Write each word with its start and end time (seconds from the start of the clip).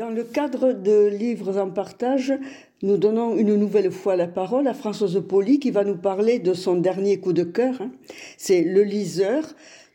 Dans 0.00 0.08
le 0.08 0.24
cadre 0.24 0.72
de 0.72 1.08
Livres 1.08 1.58
en 1.58 1.68
partage, 1.68 2.32
nous 2.82 2.96
donnons 2.96 3.36
une 3.36 3.54
nouvelle 3.54 3.90
fois 3.90 4.16
la 4.16 4.28
parole 4.28 4.66
à 4.66 4.72
Françoise 4.72 5.22
Poli 5.28 5.58
qui 5.60 5.70
va 5.70 5.84
nous 5.84 5.98
parler 5.98 6.38
de 6.38 6.54
son 6.54 6.76
dernier 6.76 7.20
coup 7.20 7.34
de 7.34 7.42
cœur. 7.42 7.74
hein. 7.82 7.90
C'est 8.38 8.62
Le 8.62 8.82
liseur 8.82 9.44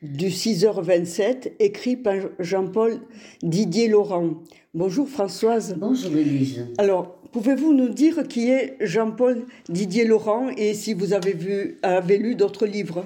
du 0.04 0.28
6h27, 0.28 1.54
écrit 1.58 1.96
par 1.96 2.18
Jean-Paul 2.38 3.00
Didier 3.42 3.88
Laurent. 3.88 4.44
Bonjour 4.76 5.10
Françoise. 5.10 5.76
Bonjour 5.76 6.16
Élise. 6.16 6.68
Alors, 6.78 7.18
pouvez-vous 7.32 7.74
nous 7.74 7.90
dire 7.90 8.28
qui 8.28 8.52
est 8.52 8.78
Jean-Paul 8.82 9.48
Didier 9.70 10.06
Laurent 10.06 10.50
et 10.56 10.76
si 10.76 10.94
vous 10.94 11.14
avez, 11.14 11.34
vu, 11.34 11.80
avez 11.82 12.20
lu 12.20 12.36
d'autres 12.36 12.68
livres? 12.68 13.06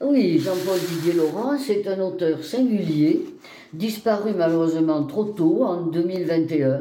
Oui, 0.00 0.38
Jean-Paul 0.38 0.78
Didier 0.94 1.12
Laurent, 1.12 1.58
c'est 1.58 1.86
un 1.86 2.00
auteur 2.00 2.42
singulier, 2.42 3.20
disparu 3.72 4.32
malheureusement 4.36 5.04
trop 5.04 5.24
tôt, 5.24 5.62
en 5.64 5.82
2021. 5.82 6.80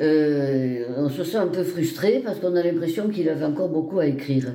Euh, 0.00 0.84
on 0.96 1.08
se 1.08 1.24
sent 1.24 1.36
un 1.36 1.46
peu 1.46 1.62
frustré 1.62 2.22
parce 2.24 2.38
qu'on 2.40 2.56
a 2.56 2.62
l'impression 2.62 3.08
qu'il 3.08 3.28
avait 3.28 3.44
encore 3.44 3.68
beaucoup 3.68 3.98
à 3.98 4.06
écrire. 4.06 4.54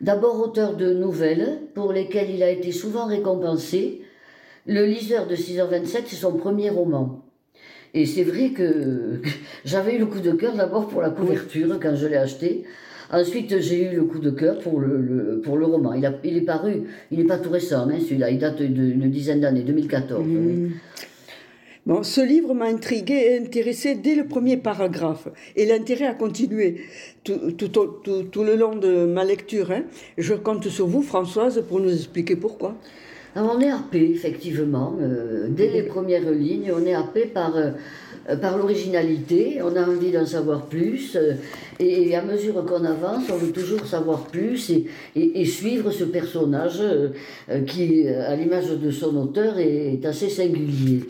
D'abord 0.00 0.40
auteur 0.40 0.76
de 0.76 0.94
nouvelles 0.94 1.60
pour 1.74 1.92
lesquelles 1.92 2.30
il 2.30 2.42
a 2.42 2.50
été 2.50 2.72
souvent 2.72 3.06
récompensé. 3.06 4.02
Le 4.66 4.86
liseur 4.86 5.26
de 5.26 5.36
6h27, 5.36 6.02
c'est 6.06 6.16
son 6.16 6.34
premier 6.34 6.70
roman. 6.70 7.22
Et 7.92 8.06
c'est 8.06 8.22
vrai 8.22 8.50
que 8.50 9.20
j'avais 9.64 9.96
eu 9.96 9.98
le 9.98 10.06
coup 10.06 10.20
de 10.20 10.32
cœur 10.32 10.54
d'abord 10.54 10.88
pour 10.88 11.02
la 11.02 11.10
couverture 11.10 11.78
quand 11.80 11.94
je 11.96 12.06
l'ai 12.06 12.16
acheté. 12.16 12.64
Ensuite, 13.12 13.58
j'ai 13.60 13.90
eu 13.92 13.96
le 13.96 14.04
coup 14.04 14.20
de 14.20 14.30
cœur 14.30 14.58
pour 14.60 14.78
le, 14.80 15.00
le- 15.00 15.40
pour 15.40 15.56
le 15.56 15.66
roman. 15.66 15.94
Il, 15.94 16.06
a, 16.06 16.14
il 16.22 16.36
est 16.36 16.42
paru, 16.42 16.82
il 17.10 17.18
n'est 17.18 17.24
pas 17.24 17.38
tout 17.38 17.50
récent, 17.50 17.88
hein, 17.88 17.98
celui-là, 18.00 18.30
il 18.30 18.38
date 18.38 18.62
d'une 18.62 19.10
dizaine 19.10 19.40
d'années, 19.40 19.62
2014. 19.62 20.22
oui. 20.26 20.70
Bon, 21.86 22.02
ce 22.02 22.20
livre 22.20 22.52
m'a 22.54 22.66
intrigué 22.66 23.14
et 23.14 23.38
intéressé 23.38 23.94
dès 23.96 24.14
le 24.14 24.26
premier 24.26 24.58
paragraphe. 24.58 25.28
Et 25.56 25.64
l'intérêt 25.66 26.06
a 26.06 26.14
continué 26.14 26.82
tout, 27.24 27.52
tout, 27.56 27.78
au- 27.78 27.86
tout- 28.04 28.22
tout 28.24 28.44
le 28.44 28.54
long 28.54 28.76
de 28.76 29.06
ma 29.06 29.24
lecture. 29.24 29.72
hein. 29.72 29.82
Je 30.18 30.34
compte 30.34 30.68
sur 30.68 30.86
vous, 30.86 31.02
Françoise, 31.02 31.64
pour 31.68 31.80
nous 31.80 31.90
expliquer 31.92 32.36
pourquoi. 32.36 32.76
On 33.36 33.60
est 33.60 33.70
happé, 33.70 34.10
effectivement. 34.10 34.96
euh, 35.00 35.46
dès 35.48 35.70
les 35.70 35.82
premières 35.84 36.28
lignes, 36.32 36.72
on 36.74 36.84
est 36.84 36.94
happé 36.94 37.26
par, 37.26 37.56
euh, 37.56 37.70
par 38.40 38.58
l'originalité. 38.58 39.60
On 39.62 39.76
a 39.76 39.86
envie 39.86 40.10
d'en 40.10 40.26
savoir 40.26 40.66
plus. 40.66 41.14
euh, 41.14 41.34
et, 41.78 42.14
à 42.16 42.22
mesure 42.22 42.64
qu'on 42.66 42.84
avance, 42.84 43.24
on 43.32 43.36
veut 43.36 43.52
toujours 43.52 43.86
savoir 43.86 44.24
plus 44.26 44.72
et, 45.14 45.44
suivre 45.44 45.90
ce 45.92 46.04
personnage 46.04 46.82
qui, 47.66 48.06
à 48.08 48.36
l'image 48.36 48.70
de 48.70 48.90
son 48.90 49.16
auteur, 49.16 49.58
est, 49.58 49.94
est 49.94 50.04
assez 50.04 50.28
singulier. 50.28 51.04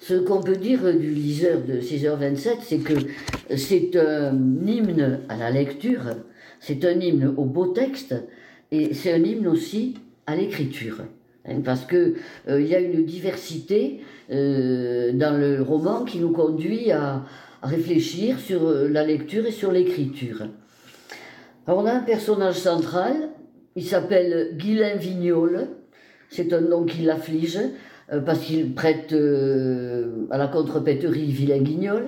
Ce 0.00 0.14
qu'on 0.14 0.40
peut 0.40 0.56
dire 0.56 0.80
du 0.98 1.10
liseur 1.10 1.60
de 1.62 1.80
6h27, 1.80 2.56
c'est 2.62 2.78
que 2.78 2.94
c'est 3.56 3.94
un 3.96 4.36
hymne 4.66 5.20
à 5.28 5.36
la 5.36 5.50
lecture, 5.50 6.02
c'est 6.58 6.84
un 6.84 6.98
hymne 6.98 7.34
au 7.36 7.44
beau 7.44 7.66
texte, 7.66 8.14
et 8.72 8.94
c'est 8.94 9.12
un 9.12 9.22
hymne 9.22 9.46
aussi 9.46 9.94
à 10.26 10.34
l'écriture. 10.34 11.02
Hein, 11.48 11.60
parce 11.64 11.84
que 11.84 12.14
euh, 12.48 12.60
il 12.60 12.66
y 12.66 12.74
a 12.74 12.80
une 12.80 13.04
diversité 13.04 14.00
euh, 14.30 15.12
dans 15.12 15.38
le 15.38 15.62
roman 15.62 16.04
qui 16.04 16.18
nous 16.18 16.32
conduit 16.32 16.90
à, 16.90 17.24
réfléchir 17.62 18.38
sur 18.38 18.68
euh, 18.68 18.88
la 18.88 19.04
lecture 19.04 19.46
et 19.46 19.50
sur 19.50 19.72
l'écriture. 19.72 20.46
On 21.66 21.84
a 21.86 21.92
un 21.92 22.00
personnage 22.00 22.56
central, 22.56 23.14
il 23.74 23.84
s'appelle 23.84 24.52
Guylain 24.56 24.96
Vignol, 24.96 25.68
c'est 26.30 26.52
un 26.52 26.60
nom 26.60 26.84
qui 26.84 27.02
l'afflige, 27.02 27.58
parce 28.24 28.38
qu'il 28.38 28.72
prête 28.72 29.12
à 29.12 30.38
la 30.38 30.46
contrepéterie 30.46 31.32
Vilain 31.32 31.58
Guignol. 31.58 32.04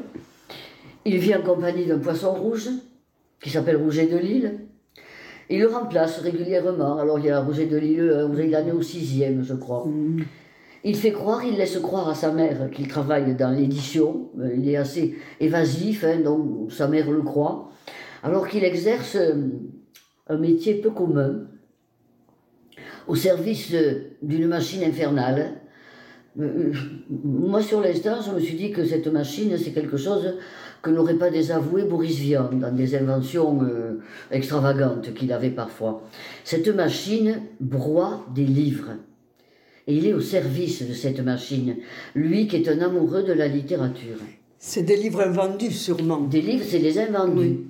Il 1.05 1.19
vit 1.19 1.34
en 1.34 1.42
compagnie 1.42 1.86
d'un 1.86 1.98
poisson 1.98 2.33
rouge, 2.34 2.69
qui 3.42 3.50
s'appelle 3.50 3.78
Rouget 3.78 4.06
de 4.06 4.17
Lille. 4.17 4.61
Il 5.50 5.60
le 5.60 5.68
remplace 5.68 6.18
régulièrement. 6.20 6.98
Alors 6.98 7.18
il 7.18 7.27
y 7.27 7.30
a 7.30 7.41
Rouget 7.41 7.66
de 7.66 7.77
Lille, 7.77 8.00
euh, 8.00 8.45
il 8.45 8.55
en 8.55 8.67
est 8.67 8.73
au 8.73 8.83
sixième, 8.83 9.42
je 9.42 9.55
crois. 9.55 9.86
Il 10.84 10.96
fait 10.96 11.12
croire, 11.12 11.42
il 11.45 11.56
laisse 11.56 11.78
croire 11.78 12.08
à 12.08 12.14
sa 12.14 12.33
mère 12.33 12.70
qu'il 12.70 12.86
travaille 12.86 13.34
dans 13.34 13.50
l'édition. 13.50 14.30
Euh, 14.39 14.55
Il 14.56 14.68
est 14.68 14.77
assez 14.77 15.17
évasif, 15.40 16.05
hein, 16.05 16.20
donc 16.23 16.70
sa 16.70 16.86
mère 16.86 17.11
le 17.11 17.23
croit. 17.23 17.70
Alors 18.23 18.48
qu'il 18.48 18.64
exerce 18.64 19.17
euh, 19.17 19.34
un 20.28 20.36
métier 20.36 20.74
peu 20.74 20.90
commun, 20.90 21.46
au 23.06 23.14
service 23.14 23.74
d'une 24.23 24.46
machine 24.46 24.84
infernale. 24.84 25.62
Moi, 26.36 27.62
sur 27.62 27.80
l'instant, 27.80 28.18
je 28.24 28.30
me 28.33 28.39
suis 28.39 28.55
dit 28.55 28.70
que 28.70 28.84
cette 28.84 29.06
machine, 29.08 29.56
c'est 29.56 29.73
quelque 29.73 29.96
chose 29.96 30.34
que 30.83 30.90
n'aurait 30.90 31.14
pas 31.14 31.30
désavoué 31.30 31.84
Boris 31.84 32.16
Vian 32.16 32.50
dans 32.52 32.74
des 32.74 32.94
inventions 32.94 33.58
euh, 33.62 34.00
extravagantes 34.30 35.12
qu'il 35.14 35.33
avait 35.33 35.50
parfois. 35.50 36.02
Cette 36.44 36.68
machine 36.68 37.40
broie 37.61 38.24
des 38.34 38.44
livres. 38.44 38.92
Et 39.86 39.96
il 39.96 40.06
est 40.06 40.12
au 40.12 40.20
service 40.20 40.86
de 40.86 40.92
cette 40.92 41.20
machine, 41.20 41.77
lui 42.14 42.46
qui 42.46 42.56
est 42.56 42.68
un 42.68 42.80
amoureux 42.80 43.22
de 43.22 43.33
la 43.33 43.48
littérature. 43.48 44.18
C'est 44.58 44.83
des 44.83 44.96
livres 44.96 45.22
invendus, 45.22 45.70
sûrement. 45.70 46.20
Des 46.20 46.42
livres, 46.42 46.64
c'est 46.68 46.80
des 46.80 46.98
invendus. 46.98 47.61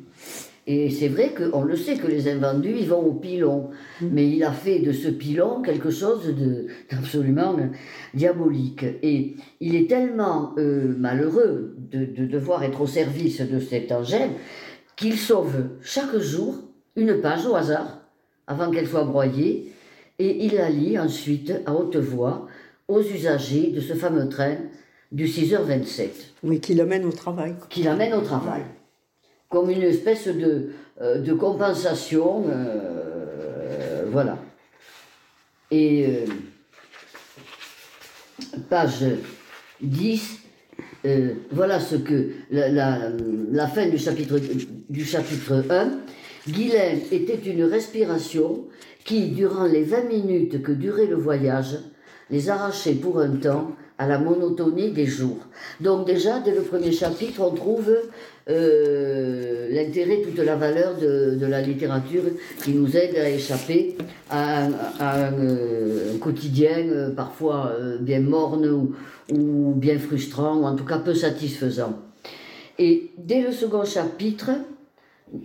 Et 0.70 0.90
c'est 0.90 1.08
vrai 1.08 1.32
qu'on 1.34 1.62
le 1.62 1.76
sait 1.76 1.96
que 1.96 2.06
les 2.06 2.28
invendus, 2.28 2.74
ils 2.78 2.86
vont 2.88 3.00
au 3.00 3.14
pilon. 3.14 3.70
Mais 4.02 4.28
il 4.28 4.44
a 4.44 4.52
fait 4.52 4.80
de 4.80 4.92
ce 4.92 5.08
pilon 5.08 5.62
quelque 5.62 5.88
chose 5.90 6.34
d'absolument 6.90 7.56
diabolique. 8.12 8.84
Et 9.02 9.34
il 9.60 9.74
est 9.74 9.88
tellement 9.88 10.52
euh, 10.58 10.94
malheureux 10.98 11.74
de, 11.90 12.04
de 12.04 12.26
devoir 12.26 12.62
être 12.64 12.82
au 12.82 12.86
service 12.86 13.40
de 13.40 13.58
cet 13.58 13.90
engin 13.92 14.28
qu'il 14.94 15.16
sauve 15.16 15.54
chaque 15.80 16.18
jour 16.18 16.54
une 16.96 17.14
page 17.22 17.46
au 17.46 17.54
hasard 17.56 18.02
avant 18.46 18.70
qu'elle 18.70 18.86
soit 18.88 19.04
broyée. 19.04 19.72
Et 20.18 20.44
il 20.44 20.54
la 20.54 20.68
lit 20.68 20.98
ensuite 20.98 21.52
à 21.64 21.72
haute 21.72 21.96
voix 21.96 22.46
aux 22.88 23.00
usagers 23.00 23.70
de 23.70 23.80
ce 23.80 23.94
fameux 23.94 24.28
train 24.28 24.56
du 25.12 25.24
6h27 25.24 26.08
Oui, 26.42 26.60
qui 26.60 26.74
l'amène 26.74 27.06
au 27.06 27.12
travail. 27.12 27.54
qui 27.70 27.84
l'amène 27.84 28.12
au 28.12 28.20
travail. 28.20 28.62
Comme 29.48 29.70
une 29.70 29.82
espèce 29.82 30.28
de, 30.28 30.70
euh, 31.00 31.36
compensation. 31.36 32.44
euh, 32.48 34.04
voilà. 34.10 34.38
Et 35.70 36.06
euh, 36.06 36.25
page 38.70 39.04
10, 39.81 40.38
euh, 41.04 41.34
voilà 41.50 41.78
ce 41.81 41.97
que 41.97 42.31
la, 42.50 43.66
fin 43.69 43.88
du 43.88 43.98
chapitre, 43.98 44.38
du 44.88 45.04
chapitre 45.04 45.65
1. 45.70 45.91
Guylaine 46.48 47.00
était 47.12 47.38
une 47.50 47.65
respiration 47.65 48.65
qui, 49.04 49.28
durant 49.28 49.65
les 49.65 49.84
20 49.84 50.04
minutes 50.04 50.62
que 50.62 50.72
durait 50.72 51.06
le 51.06 51.16
voyage, 51.16 51.78
les 52.30 52.48
arrachait 52.48 52.94
pour 52.94 53.20
un 53.20 53.36
temps 53.36 53.72
à 53.98 54.06
la 54.06 54.19
monotonie 54.19 54.92
des 54.92 55.06
jours. 55.06 55.38
Donc 55.81 56.06
déjà, 56.06 56.38
dès 56.38 56.54
le 56.54 56.62
premier 56.62 56.92
chapitre, 56.92 57.41
on 57.42 57.50
trouve 57.50 57.91
euh, 58.48 59.69
l'intérêt, 59.70 60.22
toute 60.22 60.38
la 60.38 60.54
valeur 60.56 60.97
de, 60.97 61.44
la 61.47 61.60
littérature 61.60 62.22
qui 62.62 62.72
nous 62.72 62.97
aide 62.97 63.16
à 63.16 63.28
échapper 63.28 63.97
à, 64.31 64.64
un- 65.00 65.32
euh, 65.41 66.16
quotidien 66.19 66.78
euh, 66.88 67.10
parfois 67.10 67.72
bien 68.00 68.20
morne 68.20 68.66
ou 69.32 69.72
bien 69.75 69.98
frustrant, 69.98 70.56
ou 70.59 70.65
en 70.65 70.75
tout 70.76 70.84
cas 70.84 70.98
peu 70.98 71.15
satisfaisant. 71.15 71.94
Et 72.78 73.10
dès 73.19 73.42
le 73.42 73.50
second 73.53 73.84
chapitre, 73.84 74.50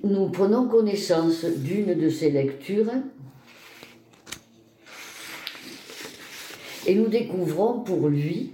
nous 0.04 0.30
prenons 0.30 0.68
connaissance 0.68 1.44
d'une 1.44 1.96
de 2.00 2.08
ces 2.10 2.30
lectures 2.30 2.92
et 6.88 6.96
nous 6.96 7.08
découvrons 7.08 7.80
pour 7.80 8.08
lui 8.08 8.54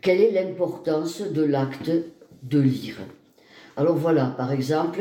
quelle 0.00 0.20
est 0.20 0.30
l'importance 0.30 1.22
de 1.22 1.42
l'acte 1.42 1.90
de 2.42 2.60
lire. 2.60 2.96
Alors 3.76 3.96
voilà, 3.96 4.26
par 4.36 4.52
exemple, 4.52 5.00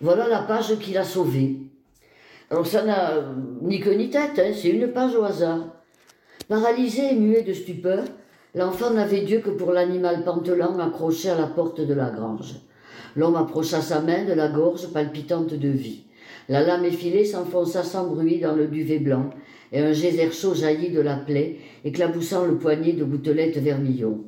voilà 0.00 0.26
la 0.28 0.40
page 0.40 0.78
qu'il 0.78 0.98
a 0.98 1.04
sauvée. 1.04 1.56
Alors 2.50 2.66
ça 2.66 2.84
n'a 2.84 3.12
euh, 3.12 3.34
ni 3.62 3.80
queue 3.80 3.94
ni 3.94 4.08
tête, 4.08 4.38
hein, 4.38 4.52
c'est 4.54 4.70
une 4.70 4.88
page 4.92 5.14
au 5.14 5.24
hasard. 5.24 5.60
Paralysé 6.48 7.12
et 7.12 7.16
muet 7.16 7.42
de 7.42 7.52
stupeur, 7.52 8.04
l'enfant 8.54 8.90
n'avait 8.90 9.22
Dieu 9.22 9.40
que 9.40 9.50
pour 9.50 9.72
l'animal 9.72 10.24
pantelant 10.24 10.78
accroché 10.78 11.28
à 11.28 11.36
la 11.36 11.48
porte 11.48 11.80
de 11.80 11.94
la 11.94 12.10
grange. 12.10 12.54
L'homme 13.16 13.36
approcha 13.36 13.80
sa 13.80 14.00
main 14.00 14.24
de 14.24 14.32
la 14.32 14.48
gorge 14.48 14.92
palpitante 14.92 15.54
de 15.54 15.68
vie. 15.68 16.05
La 16.48 16.62
lame 16.62 16.84
effilée 16.84 17.24
s'enfonça 17.24 17.82
sans 17.82 18.06
bruit 18.06 18.38
dans 18.38 18.54
le 18.54 18.68
duvet 18.68 19.00
blanc, 19.00 19.30
et 19.72 19.80
un 19.80 19.92
geyser 19.92 20.30
chaud 20.30 20.54
jaillit 20.54 20.90
de 20.90 21.00
la 21.00 21.16
plaie, 21.16 21.56
éclaboussant 21.84 22.44
le 22.44 22.56
poignet 22.56 22.92
de 22.92 23.04
gouttelettes 23.04 23.58
vermillon. 23.58 24.24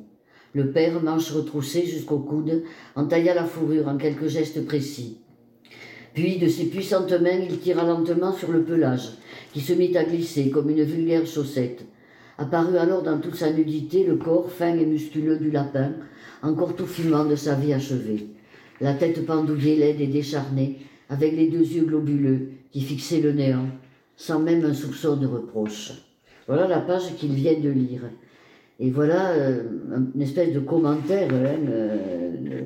Le 0.53 0.71
père, 0.71 1.01
manche 1.01 1.31
retroussée 1.31 1.85
jusqu'au 1.85 2.19
coude, 2.19 2.63
entailla 2.95 3.33
la 3.33 3.45
fourrure 3.45 3.87
en 3.87 3.97
quelques 3.97 4.27
gestes 4.27 4.65
précis. 4.65 5.19
Puis, 6.13 6.39
de 6.39 6.47
ses 6.47 6.65
puissantes 6.65 7.13
mains, 7.13 7.39
il 7.47 7.59
tira 7.59 7.83
lentement 7.83 8.33
sur 8.33 8.51
le 8.51 8.63
pelage, 8.63 9.11
qui 9.53 9.61
se 9.61 9.73
mit 9.73 9.95
à 9.95 10.03
glisser 10.03 10.49
comme 10.49 10.69
une 10.69 10.83
vulgaire 10.83 11.25
chaussette. 11.25 11.85
apparut 12.37 12.77
alors 12.77 13.03
dans 13.03 13.19
toute 13.19 13.35
sa 13.35 13.51
nudité 13.51 14.03
le 14.03 14.15
corps 14.15 14.51
fin 14.51 14.75
et 14.75 14.85
musculeux 14.85 15.37
du 15.37 15.51
lapin, 15.51 15.93
encore 16.41 16.75
tout 16.75 16.85
fumant 16.85 17.25
de 17.25 17.35
sa 17.35 17.55
vie 17.55 17.73
achevée. 17.73 18.27
La 18.81 18.93
tête 18.93 19.25
pendouillée, 19.25 19.75
laide 19.75 20.01
et 20.01 20.07
décharnée, 20.07 20.79
avec 21.09 21.33
les 21.33 21.47
deux 21.47 21.59
yeux 21.59 21.85
globuleux 21.85 22.49
qui 22.71 22.81
fixaient 22.81 23.21
le 23.21 23.33
néant, 23.33 23.67
sans 24.15 24.39
même 24.39 24.63
un 24.63 24.73
soupçon 24.73 25.17
de 25.17 25.27
reproche. 25.27 25.93
Voilà 26.47 26.67
la 26.67 26.79
page 26.79 27.15
qu'il 27.15 27.33
vient 27.33 27.59
de 27.59 27.69
lire. 27.69 28.01
Et 28.79 28.91
voilà 28.91 29.31
euh, 29.31 29.63
une 30.15 30.21
espèce 30.21 30.53
de 30.53 30.59
commentaire. 30.59 31.29
Hein, 31.33 31.67
euh, 31.69 32.61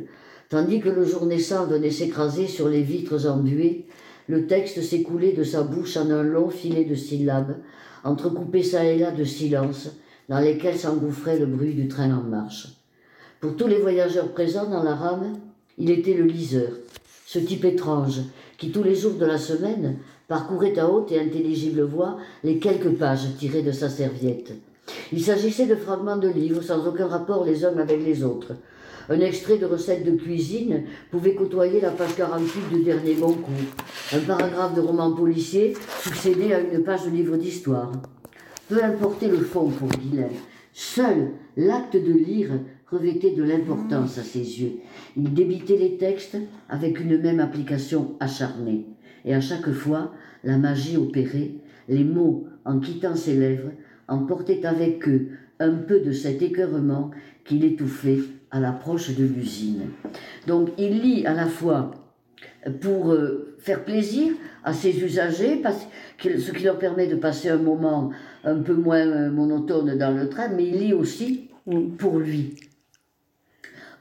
tandis 0.50 0.80
que 0.80 0.90
le 0.90 1.06
jour 1.06 1.26
naissant 1.26 1.66
venait 1.66 1.92
s'écraser 1.92 2.48
sur 2.48 2.70
les 2.70 2.84
vitres 2.84 3.28
embuées, 3.28 3.88
le 4.28 4.48
texte 4.48 4.82
s'écoulait 4.82 5.34
de 5.34 5.44
sa 5.44 5.64
bouche 5.64 5.98
en 5.98 6.10
un 6.10 6.24
long 6.24 6.50
filet 6.50 6.86
de 6.86 6.96
syllabes, 6.96 7.58
entrecoupé 8.04 8.62
çà 8.62 8.86
et 8.86 8.98
là 8.98 9.12
de 9.12 9.24
silences, 9.24 9.90
dans 10.30 10.40
lesquels 10.40 10.78
s'engouffrait 10.78 11.40
le 11.40 11.46
bruit 11.46 11.74
du 11.74 11.88
train 11.88 12.12
en 12.16 12.24
marche. 12.24 12.68
Pour 13.42 13.58
tous 13.58 13.68
les 13.68 13.80
voyageurs 13.80 14.32
présents 14.32 14.70
dans 14.70 14.84
la 14.84 14.96
rame, 14.96 15.34
il 15.78 15.90
était 15.90 16.14
le 16.14 16.24
liseur, 16.24 16.72
ce 17.34 17.40
type 17.40 17.66
étrange, 17.66 18.22
qui 18.60 18.70
tous 18.70 18.84
les 18.84 18.94
jours 18.94 19.14
de 19.14 19.26
la 19.26 19.40
semaine 19.40 19.96
parcourait 20.28 20.78
à 20.78 20.88
haute 20.88 21.12
et 21.12 21.20
intelligible 21.20 21.82
voix 21.82 22.18
les 22.44 22.60
quelques 22.60 22.92
pages 22.92 23.26
tirées 23.40 23.64
de 23.64 23.72
sa 23.72 23.90
serviette. 23.90 24.54
Il 25.12 25.20
s'agissait 25.20 25.66
de 25.66 25.76
fragments 25.76 26.18
de 26.18 26.28
livres 26.28 26.62
sans 26.62 26.86
aucun 26.88 27.08
rapport 27.08 27.44
les 27.44 27.66
uns 27.66 27.76
avec 27.80 28.06
les 28.06 28.24
autres. 28.24 28.54
Un 29.10 29.20
extrait 29.20 29.58
de 29.58 29.66
recette 29.66 30.06
de 30.06 30.16
cuisine 30.16 30.84
pouvait 31.10 31.34
côtoyer 31.34 31.82
la 31.82 31.90
page 31.90 32.16
48 32.16 32.78
du 32.78 32.84
dernier 32.84 33.16
Goncourt. 33.16 33.74
Un 34.14 34.20
paragraphe 34.20 34.76
de 34.76 34.82
roman 34.82 35.12
policier 35.12 35.74
succédait 36.04 36.54
à 36.54 36.60
une 36.60 36.84
page 36.84 37.06
de 37.06 37.10
livre 37.10 37.38
d'histoire. 37.38 37.92
Peu 38.70 38.82
importait 38.84 39.28
le 39.28 39.40
fond 39.40 39.70
pour 39.70 39.90
Guilain. 39.90 40.30
Seul 40.72 41.32
l'acte 41.58 41.96
de 41.96 42.14
lire 42.14 42.52
revêtait 42.94 43.32
de 43.32 43.44
l'importance 43.44 44.18
à 44.18 44.24
ses 44.24 44.62
yeux. 44.62 44.74
Il 45.18 45.34
débitait 45.34 45.78
les 45.78 45.98
textes 45.98 46.38
avec 46.70 47.00
une 47.00 47.20
même 47.20 47.40
application 47.40 48.16
acharnée. 48.20 48.86
Et 49.26 49.34
à 49.34 49.42
chaque 49.42 49.72
fois, 49.72 50.14
la 50.44 50.58
magie 50.58 50.98
opérait, 50.98 51.52
les 51.88 52.04
mots, 52.04 52.48
en 52.66 52.80
quittant 52.80 53.16
ses 53.16 53.36
lèvres, 53.36 53.72
emportaient 54.08 54.66
avec 54.66 55.08
eux 55.08 55.30
un 55.60 55.74
peu 55.74 56.00
de 56.00 56.12
cet 56.12 56.42
écœurement 56.42 57.12
qu'il 57.46 57.64
étouffait 57.64 58.20
à 58.52 58.60
l'approche 58.60 59.16
de 59.16 59.24
l'usine. 59.24 59.90
Donc 60.48 60.70
il 60.78 61.02
lit 61.02 61.26
à 61.26 61.34
la 61.34 61.48
fois 61.48 61.92
pour 62.82 63.12
euh, 63.12 63.56
faire 63.60 63.84
plaisir 63.84 64.34
à 64.64 64.74
ses 64.74 65.04
usagers, 65.04 65.58
parce 65.58 65.88
ce 66.22 66.52
qui 66.52 66.64
leur 66.64 66.78
permet 66.78 67.08
de 67.08 67.16
passer 67.16 67.50
un 67.50 67.58
moment 67.58 68.12
un 68.44 68.60
peu 68.60 68.74
moins 68.74 69.06
euh, 69.06 69.32
monotone 69.32 69.98
dans 69.98 70.16
le 70.16 70.30
train, 70.30 70.50
mais 70.50 70.68
il 70.68 70.80
lit 70.80 70.94
aussi 70.94 71.50
pour 71.98 72.20
lui, 72.20 72.56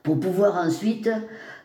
pour 0.03 0.19
pouvoir 0.19 0.57
ensuite 0.57 1.11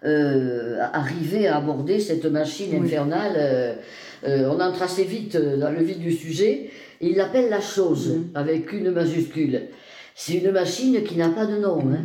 euh, 0.05 0.79
arriver 0.93 1.47
à 1.47 1.57
aborder 1.57 1.99
cette 1.99 2.25
machine 2.25 2.83
infernale. 2.83 3.77
on 4.25 4.59
entre 4.59 4.83
assez 4.83 5.03
vite 5.03 5.37
dans 5.37 5.71
le 5.71 5.83
vif 5.83 5.99
du 5.99 6.11
sujet, 6.11 6.69
et 7.01 7.09
il 7.09 7.15
l'appelle 7.15 7.49
la 7.49 7.61
chose, 7.61 8.17
avec 8.33 8.71
une 8.73 8.91
majuscule. 8.91 9.61
C'est 10.15 10.35
une 10.35 10.51
machine 10.51 11.03
qui 11.03 11.15
n'a 11.15 11.29
pas 11.29 11.45
de 11.45 11.57
nom. 11.57 11.79
Hein. 11.79 12.01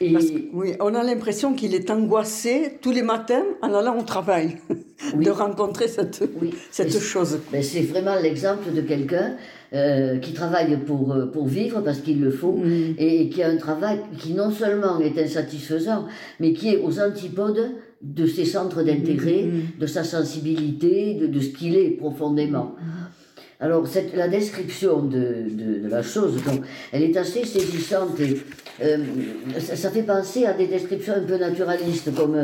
Oui, 0.00 0.74
on 0.80 0.94
a 0.94 1.02
l'impression 1.02 1.54
qu'il 1.54 1.74
est 1.74 1.90
angoissé 1.90 2.78
tous 2.80 2.92
les 2.92 3.02
matins 3.02 3.44
en 3.62 3.72
allant 3.74 3.98
au 3.98 4.02
travail, 4.02 4.56
de 5.16 5.30
rencontrer 5.30 5.88
cette, 5.88 6.22
cette 6.70 6.98
chose. 6.98 7.38
Ben, 7.52 7.62
c'est 7.62 7.82
vraiment 7.82 8.16
l'exemple 8.16 8.72
de 8.72 8.80
quelqu'un 8.80 9.36
euh, 9.72 10.18
qui 10.18 10.32
travaille 10.32 10.76
pour, 10.78 11.12
euh, 11.12 11.26
pour 11.26 11.46
vivre 11.46 11.80
parce 11.80 12.00
qu'il 12.00 12.20
le 12.20 12.30
faut 12.30 12.52
mm. 12.52 12.94
et, 12.98 13.28
qui 13.28 13.42
a 13.42 13.48
un 13.48 13.56
travail 13.56 14.00
qui 14.18 14.34
non 14.34 14.50
seulement 14.50 15.00
est 15.00 15.18
insatisfaisant, 15.18 16.06
mais 16.40 16.52
qui 16.52 16.68
est 16.68 16.78
aux 16.78 17.00
antipodes 17.00 17.70
de 18.02 18.26
ses 18.26 18.44
centres 18.44 18.82
d'intérêt, 18.82 19.44
mm, 19.44 19.56
mm. 19.56 19.62
de 19.80 19.86
sa 19.86 20.04
sensibilité, 20.04 21.14
de, 21.14 21.26
de 21.26 21.40
ce 21.40 21.50
qu'il 21.50 21.76
est 21.76 21.90
profondément. 21.90 22.74
Alors, 23.62 23.86
cette, 23.86 24.16
la 24.16 24.26
description 24.26 25.04
de, 25.04 25.46
de, 25.48 25.88
la 25.88 26.02
chose, 26.02 26.42
donc, 26.42 26.62
elle 26.90 27.04
est 27.04 27.16
assez 27.16 27.44
saisissante 27.44 28.18
et 28.18 28.42
euh, 28.80 28.96
ça, 29.58 29.90
fait 29.90 30.02
penser 30.02 30.46
à 30.46 30.54
des 30.54 30.66
descriptions 30.66 31.12
un 31.14 31.22
peu 31.22 31.36
naturalistes, 31.36 32.14
comme 32.14 32.42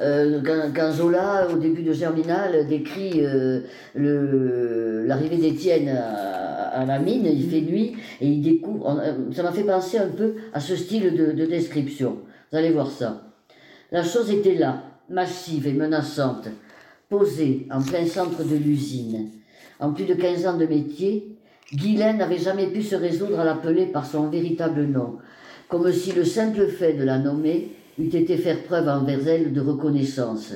euh, 0.00 0.40
quand, 0.74 0.92
Zola, 0.92 1.48
au 1.50 1.56
début 1.56 1.82
de 1.82 1.92
Germinal, 1.92 2.66
décrit 2.68 3.24
euh, 3.24 3.62
l'arrivée 3.94 5.38
d'Étienne 5.38 5.88
à, 5.88 6.84
la 6.84 6.98
mine, 6.98 7.26
il 7.26 7.48
fait 7.50 7.62
nuit 7.62 7.94
et 8.20 8.28
il 8.28 8.42
découvre. 8.42 9.02
ça 9.32 9.42
m'a 9.42 9.52
fait 9.52 9.64
penser 9.64 9.98
un 9.98 10.08
peu 10.08 10.34
à 10.52 10.60
ce 10.60 10.76
style 10.76 11.14
de, 11.14 11.32
de 11.32 11.46
description. 11.46 12.18
Vous 12.50 12.58
allez 12.58 12.70
voir 12.70 12.90
ça. 12.90 13.22
La 13.90 14.02
chose 14.02 14.30
était 14.30 14.54
là, 14.54 14.82
massive 15.08 15.66
et 15.66 15.72
menaçante, 15.72 16.48
posée 17.08 17.66
en 17.70 17.82
plein 17.82 18.06
centre 18.06 18.44
de 18.44 18.56
l'usine. 18.56 19.30
En 19.80 19.92
plus 19.92 20.04
de 20.04 20.14
15 20.14 20.46
ans 20.46 20.56
de 20.56 20.66
métier, 20.66 21.36
Guylaine 21.72 22.18
n'avait 22.18 22.38
jamais 22.38 22.66
pu 22.66 22.82
se 22.82 22.94
résoudre 22.96 23.40
à 23.40 23.44
l'appeler 23.44 23.86
par 23.86 24.04
son 24.04 24.28
véritable 24.28 24.84
nom, 24.84 25.18
comme 25.70 25.92
si 25.92 26.12
le 26.12 26.24
simple 26.24 26.66
fait 26.66 26.94
de 26.94 27.04
la 27.04 27.18
nommer 27.18 27.72
eût 27.98 28.08
été 28.08 28.36
faire 28.36 28.64
preuve 28.64 28.88
envers 28.88 29.26
elle 29.26 29.52
de 29.52 29.60
reconnaissance, 29.60 30.52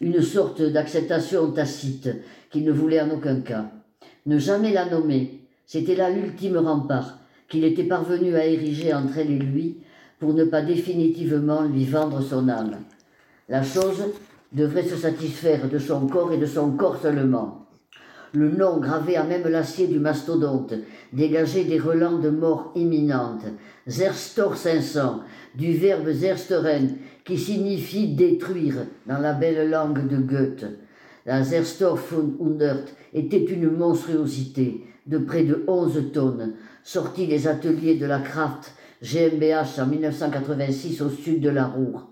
une 0.00 0.20
sorte 0.20 0.60
d'acceptation 0.62 1.50
tacite 1.50 2.10
qu'il 2.50 2.64
ne 2.64 2.72
voulait 2.72 3.00
en 3.00 3.10
aucun 3.10 3.40
cas. 3.40 3.70
Ne 4.26 4.38
jamais 4.38 4.72
la 4.72 4.88
nommer, 4.88 5.40
c'était 5.66 5.96
là 5.96 6.10
l'ultime 6.10 6.58
rempart 6.58 7.18
qu'il 7.48 7.64
était 7.64 7.84
parvenu 7.84 8.34
à 8.36 8.46
ériger 8.46 8.92
entre 8.92 9.18
elle 9.18 9.30
et 9.30 9.38
lui 9.38 9.78
pour 10.18 10.34
ne 10.34 10.44
pas 10.44 10.62
définitivement 10.62 11.62
lui 11.62 11.86
vendre 11.86 12.20
son 12.20 12.48
âme. 12.48 12.76
La 13.48 13.62
chose 13.62 14.04
devrait 14.52 14.86
se 14.86 14.96
satisfaire 14.96 15.68
de 15.68 15.78
son 15.78 16.06
corps 16.06 16.32
et 16.32 16.38
de 16.38 16.46
son 16.46 16.72
corps 16.72 17.00
seulement 17.00 17.66
le 18.32 18.50
nom 18.50 18.78
gravé 18.78 19.16
à 19.16 19.24
même 19.24 19.48
l'acier 19.48 19.86
du 19.86 19.98
mastodonte, 19.98 20.74
dégagé 21.12 21.64
des 21.64 21.78
relents 21.78 22.18
de 22.18 22.30
mort 22.30 22.72
imminente. 22.74 23.44
Zerstor 23.86 24.56
500, 24.56 25.20
du 25.54 25.72
verbe 25.72 26.10
zersteren, 26.12 26.96
qui 27.24 27.38
signifie 27.38 28.14
détruire 28.14 28.86
dans 29.06 29.18
la 29.18 29.32
belle 29.32 29.68
langue 29.68 30.06
de 30.06 30.16
Goethe. 30.16 30.66
La 31.26 31.42
Zerstor 31.42 31.96
von 31.96 32.34
Hundert 32.38 32.84
était 33.12 33.44
une 33.44 33.70
monstruosité 33.70 34.84
de 35.06 35.18
près 35.18 35.42
de 35.42 35.64
11 35.66 36.12
tonnes, 36.12 36.54
sortie 36.82 37.26
des 37.26 37.46
ateliers 37.48 37.96
de 37.96 38.06
la 38.06 38.20
Kraft 38.20 38.72
GmbH 39.02 39.80
en 39.80 39.86
1986 39.86 41.00
au 41.02 41.08
sud 41.10 41.40
de 41.40 41.50
la 41.50 41.66
Roure. 41.66 42.10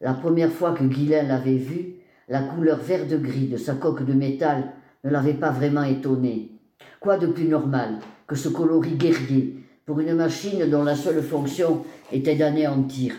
La 0.00 0.14
première 0.14 0.52
fois 0.52 0.72
que 0.72 0.84
Guilain 0.84 1.22
l'avait 1.22 1.56
vue, 1.56 1.96
la 2.28 2.42
couleur 2.42 2.78
vert-gris 2.78 3.48
de 3.48 3.56
sa 3.56 3.74
coque 3.74 4.04
de 4.04 4.12
métal 4.12 4.72
ne 5.06 5.12
l'avait 5.12 5.34
pas 5.34 5.50
vraiment 5.50 5.84
étonné. 5.84 6.50
Quoi 6.98 7.16
de 7.16 7.28
plus 7.28 7.46
normal 7.46 8.00
que 8.26 8.34
ce 8.34 8.48
coloris 8.48 8.96
guerrier 8.96 9.54
pour 9.84 10.00
une 10.00 10.14
machine 10.14 10.68
dont 10.68 10.82
la 10.82 10.96
seule 10.96 11.22
fonction 11.22 11.84
était 12.12 12.34
d'anéantir 12.34 13.14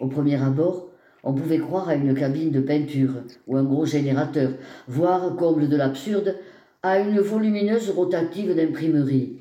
Au 0.00 0.08
premier 0.08 0.42
abord, 0.42 0.88
on 1.22 1.32
pouvait 1.32 1.60
croire 1.60 1.88
à 1.88 1.94
une 1.94 2.14
cabine 2.14 2.50
de 2.50 2.60
peinture 2.60 3.12
ou 3.46 3.56
un 3.56 3.62
gros 3.62 3.86
générateur, 3.86 4.50
voire, 4.88 5.36
comble 5.36 5.68
de 5.68 5.76
l'absurde, 5.76 6.34
à 6.82 6.98
une 6.98 7.20
volumineuse 7.20 7.90
rotative 7.90 8.56
d'imprimerie. 8.56 9.38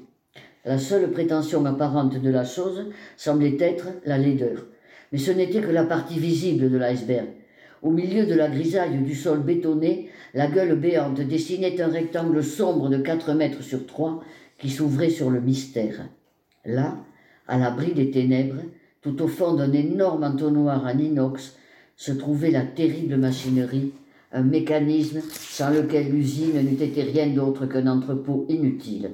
La 0.64 0.78
seule 0.78 1.10
prétention 1.10 1.66
apparente 1.66 2.22
de 2.22 2.30
la 2.30 2.46
chose 2.46 2.92
semblait 3.18 3.58
être 3.60 3.88
la 4.06 4.20
laideur. 4.20 4.68
Mais 5.12 5.18
ce 5.18 5.32
n'était 5.32 5.62
que 5.62 5.72
la 5.72 5.86
partie 5.86 6.20
visible 6.20 6.70
de 6.70 6.78
l'iceberg. 6.78 7.30
Au 7.82 7.90
milieu 7.90 8.28
de 8.28 8.36
la 8.36 8.48
grisaille 8.48 9.00
du 9.00 9.16
sol 9.16 9.40
bétonné, 9.40 10.10
la 10.36 10.48
gueule 10.48 10.76
béante 10.76 11.20
dessinait 11.22 11.82
un 11.82 11.88
rectangle 11.88 12.44
sombre 12.44 12.90
de 12.90 12.98
quatre 12.98 13.34
mètres 13.34 13.64
sur 13.64 13.88
trois 13.88 14.24
qui 14.60 14.70
s'ouvrait 14.70 15.10
sur 15.10 15.32
le 15.32 15.42
mystère. 15.42 16.08
Là, 16.64 16.98
à 17.48 17.58
l'abri 17.58 17.94
des 17.94 18.12
ténèbres, 18.12 18.62
tout 19.02 19.20
au 19.24 19.28
fond 19.28 19.56
d'un 19.56 19.74
énorme 19.74 20.24
entonnoir 20.24 20.86
en 20.86 20.98
inox, 20.98 21.58
se 21.96 22.12
trouvait 22.12 22.52
la 22.52 22.62
terrible 22.62 23.18
machinerie, 23.18 23.94
un 24.32 24.44
mécanisme 24.44 25.22
sans 25.32 25.72
lequel 25.72 26.12
l'usine 26.12 26.62
n'eût 26.62 26.84
été 26.84 27.02
rien 27.02 27.28
d'autre 27.28 27.66
qu'un 27.66 27.88
entrepôt 27.88 28.46
inutile. 28.48 29.12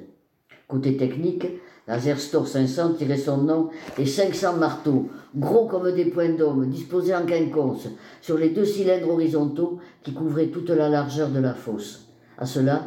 Côté 0.68 0.98
technique, 0.98 1.46
la 1.88 1.98
Zerstor 1.98 2.46
500 2.46 2.94
tirait 2.98 3.16
son 3.16 3.38
nom 3.38 3.70
et 3.98 4.04
500 4.04 4.58
marteaux, 4.58 5.08
gros 5.34 5.66
comme 5.66 5.90
des 5.90 6.04
points 6.04 6.28
d'homme, 6.28 6.68
disposés 6.68 7.16
en 7.16 7.24
quinconce, 7.24 7.88
sur 8.20 8.36
les 8.36 8.50
deux 8.50 8.66
cylindres 8.66 9.08
horizontaux 9.08 9.78
qui 10.02 10.12
couvraient 10.12 10.48
toute 10.48 10.68
la 10.68 10.90
largeur 10.90 11.30
de 11.30 11.40
la 11.40 11.54
fosse. 11.54 12.06
À 12.36 12.44
cela 12.44 12.82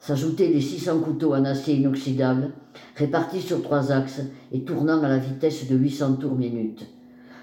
s'ajoutaient 0.00 0.48
les 0.48 0.62
600 0.62 1.00
couteaux 1.00 1.34
en 1.34 1.44
acier 1.44 1.74
inoxydable, 1.74 2.50
répartis 2.96 3.42
sur 3.42 3.62
trois 3.62 3.92
axes 3.92 4.22
et 4.52 4.62
tournant 4.62 5.02
à 5.02 5.08
la 5.08 5.18
vitesse 5.18 5.68
de 5.68 5.76
800 5.76 6.14
tours 6.14 6.34
minute. 6.34 6.86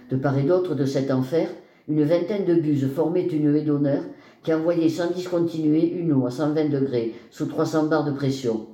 De 0.10 0.18
part 0.18 0.38
et 0.38 0.44
d'autre 0.44 0.74
de 0.74 0.86
cet 0.86 1.12
enfer, 1.12 1.48
une 1.88 2.04
vingtaine 2.04 2.46
de 2.46 2.56
buses 2.56 2.88
formaient 2.88 3.28
une 3.28 3.56
haie 3.56 3.62
d'honneur 3.62 4.02
qui 4.44 4.54
envoyait 4.54 4.90
sans 4.90 5.12
discontinuer 5.12 5.88
une 5.90 6.14
eau 6.14 6.26
à 6.26 6.32
120 6.32 6.70
degrés 6.70 7.14
sous 7.30 7.46
300 7.46 7.86
barres 7.86 8.06
de 8.06 8.12
pression. 8.12 8.68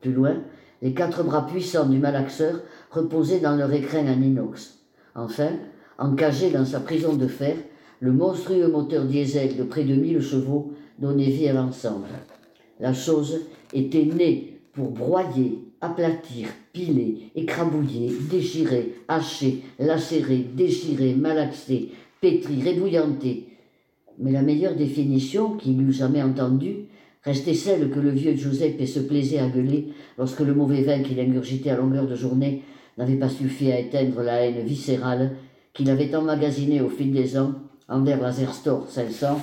Plus 0.00 0.12
loin, 0.12 0.36
Les 0.82 0.92
quatre 0.92 1.24
bras 1.24 1.46
puissants 1.46 1.88
du 1.88 1.98
malaxeur 1.98 2.60
reposaient 2.90 3.40
dans 3.40 3.56
leur 3.56 3.72
écrin 3.72 4.06
en 4.06 4.20
inox. 4.20 4.78
Enfin, 5.14 5.50
encagé 5.98 6.50
dans 6.50 6.66
sa 6.66 6.80
prison 6.80 7.14
de 7.14 7.26
fer, 7.26 7.56
le 8.00 8.12
monstrueux 8.12 8.68
moteur 8.68 9.04
diesel 9.04 9.56
de 9.56 9.62
près 9.62 9.84
de 9.84 9.94
1000 9.94 10.20
chevaux 10.20 10.72
donnait 10.98 11.30
vie 11.30 11.48
à 11.48 11.54
l'ensemble. 11.54 12.08
La 12.78 12.92
chose 12.92 13.40
était 13.72 14.04
née 14.04 14.60
pour 14.74 14.90
broyer, 14.90 15.58
aplatir, 15.80 16.48
piler, 16.72 17.30
écrabouiller, 17.34 18.12
déchirer, 18.30 18.96
hacher, 19.08 19.62
lacérer, 19.78 20.46
déchirer, 20.54 21.14
malaxer, 21.14 21.90
pétrir, 22.20 22.66
ébouillanter. 22.66 23.48
Mais 24.18 24.32
la 24.32 24.42
meilleure 24.42 24.76
définition 24.76 25.56
qu'il 25.56 25.80
eût 25.80 25.92
jamais 25.92 26.22
entendue 26.22 26.88
restait 27.26 27.54
celle 27.54 27.90
que 27.90 27.98
le 27.98 28.10
vieux 28.10 28.34
Giuseppe 28.34 28.86
se 28.86 29.00
plaisait 29.00 29.40
à 29.40 29.48
gueuler 29.48 29.88
lorsque 30.16 30.40
le 30.40 30.54
mauvais 30.54 30.82
vin 30.82 31.02
qu'il 31.02 31.18
ingurgitait 31.20 31.70
à 31.70 31.76
longueur 31.76 32.06
de 32.06 32.14
journée 32.14 32.62
n'avait 32.96 33.16
pas 33.16 33.28
suffi 33.28 33.70
à 33.72 33.80
éteindre 33.80 34.22
la 34.22 34.46
haine 34.46 34.64
viscérale 34.64 35.32
qu'il 35.74 35.90
avait 35.90 36.14
emmagasinée 36.14 36.80
au 36.80 36.88
fil 36.88 37.12
des 37.12 37.36
ans 37.36 37.52
envers 37.88 38.22
la 38.22 38.32
Zerstor 38.32 38.88
500, 38.88 39.42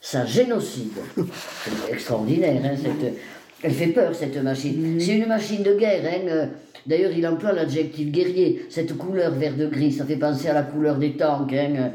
sa 0.00 0.26
génocide. 0.26 0.98
C'est 1.16 1.92
extraordinaire, 1.92 2.60
hein, 2.64 2.76
cette, 2.76 3.14
elle 3.62 3.72
fait 3.72 3.88
peur, 3.88 4.14
cette 4.14 4.42
machine. 4.42 4.94
Mhm. 4.94 5.00
C'est 5.00 5.16
une 5.16 5.26
machine 5.26 5.62
de 5.62 5.74
guerre. 5.74 6.04
Hein. 6.04 6.28
Euh, 6.28 6.46
d'ailleurs, 6.86 7.12
il 7.16 7.26
emploie 7.26 7.52
l'adjectif 7.52 8.10
guerrier. 8.10 8.66
Cette 8.70 8.96
couleur 8.96 9.32
vert 9.32 9.56
de 9.56 9.66
gris, 9.66 9.92
ça 9.92 10.04
fait 10.04 10.16
penser 10.16 10.48
à 10.48 10.54
la 10.54 10.62
couleur 10.62 10.96
des 10.96 11.12
tanks. 11.12 11.52
Hein. 11.52 11.92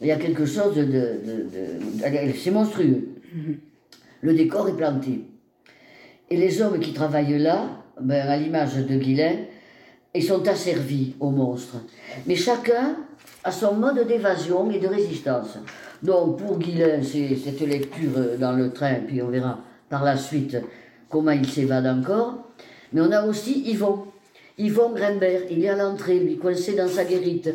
Il 0.00 0.08
y 0.08 0.12
a 0.12 0.16
quelque 0.16 0.44
chose 0.44 0.74
de. 0.74 0.84
de, 0.84 2.32
c'est 2.36 2.50
monstrueux. 2.50 3.08
Mhm. 3.34 3.56
Le 4.22 4.34
décor 4.34 4.68
est 4.68 4.76
planté. 4.76 5.24
Et 6.30 6.36
les 6.36 6.62
hommes 6.62 6.78
qui 6.78 6.92
travaillent 6.92 7.38
là, 7.38 7.66
ben, 8.00 8.26
à 8.26 8.36
l'image 8.36 8.76
de 8.76 8.96
Guilain, 8.96 9.34
ils 10.14 10.22
sont 10.22 10.46
asservis 10.48 11.16
aux 11.18 11.30
monstres. 11.30 11.76
Mais 12.26 12.36
chacun 12.36 12.96
a 13.42 13.50
son 13.50 13.74
mode 13.74 14.06
d'évasion 14.06 14.70
et 14.70 14.78
de 14.78 14.86
résistance. 14.86 15.58
Donc 16.02 16.38
pour 16.38 16.58
Guilain, 16.58 17.02
c'est 17.02 17.34
cette 17.36 17.60
lecture 17.60 18.38
dans 18.38 18.52
le 18.52 18.72
train, 18.72 18.94
puis 19.06 19.20
on 19.22 19.28
verra 19.28 19.58
par 19.90 20.04
la 20.04 20.16
suite 20.16 20.56
comment 21.08 21.32
il 21.32 21.48
s'évade 21.48 21.86
encore. 21.86 22.46
Mais 22.92 23.00
on 23.00 23.10
a 23.10 23.26
aussi 23.26 23.62
Yvon. 23.70 24.04
Yvon 24.56 24.92
Grimbert, 24.92 25.42
il 25.50 25.64
est 25.64 25.68
à 25.68 25.76
l'entrée, 25.76 26.20
lui, 26.20 26.36
coincé 26.36 26.74
dans 26.74 26.88
sa 26.88 27.04
guérite, 27.04 27.50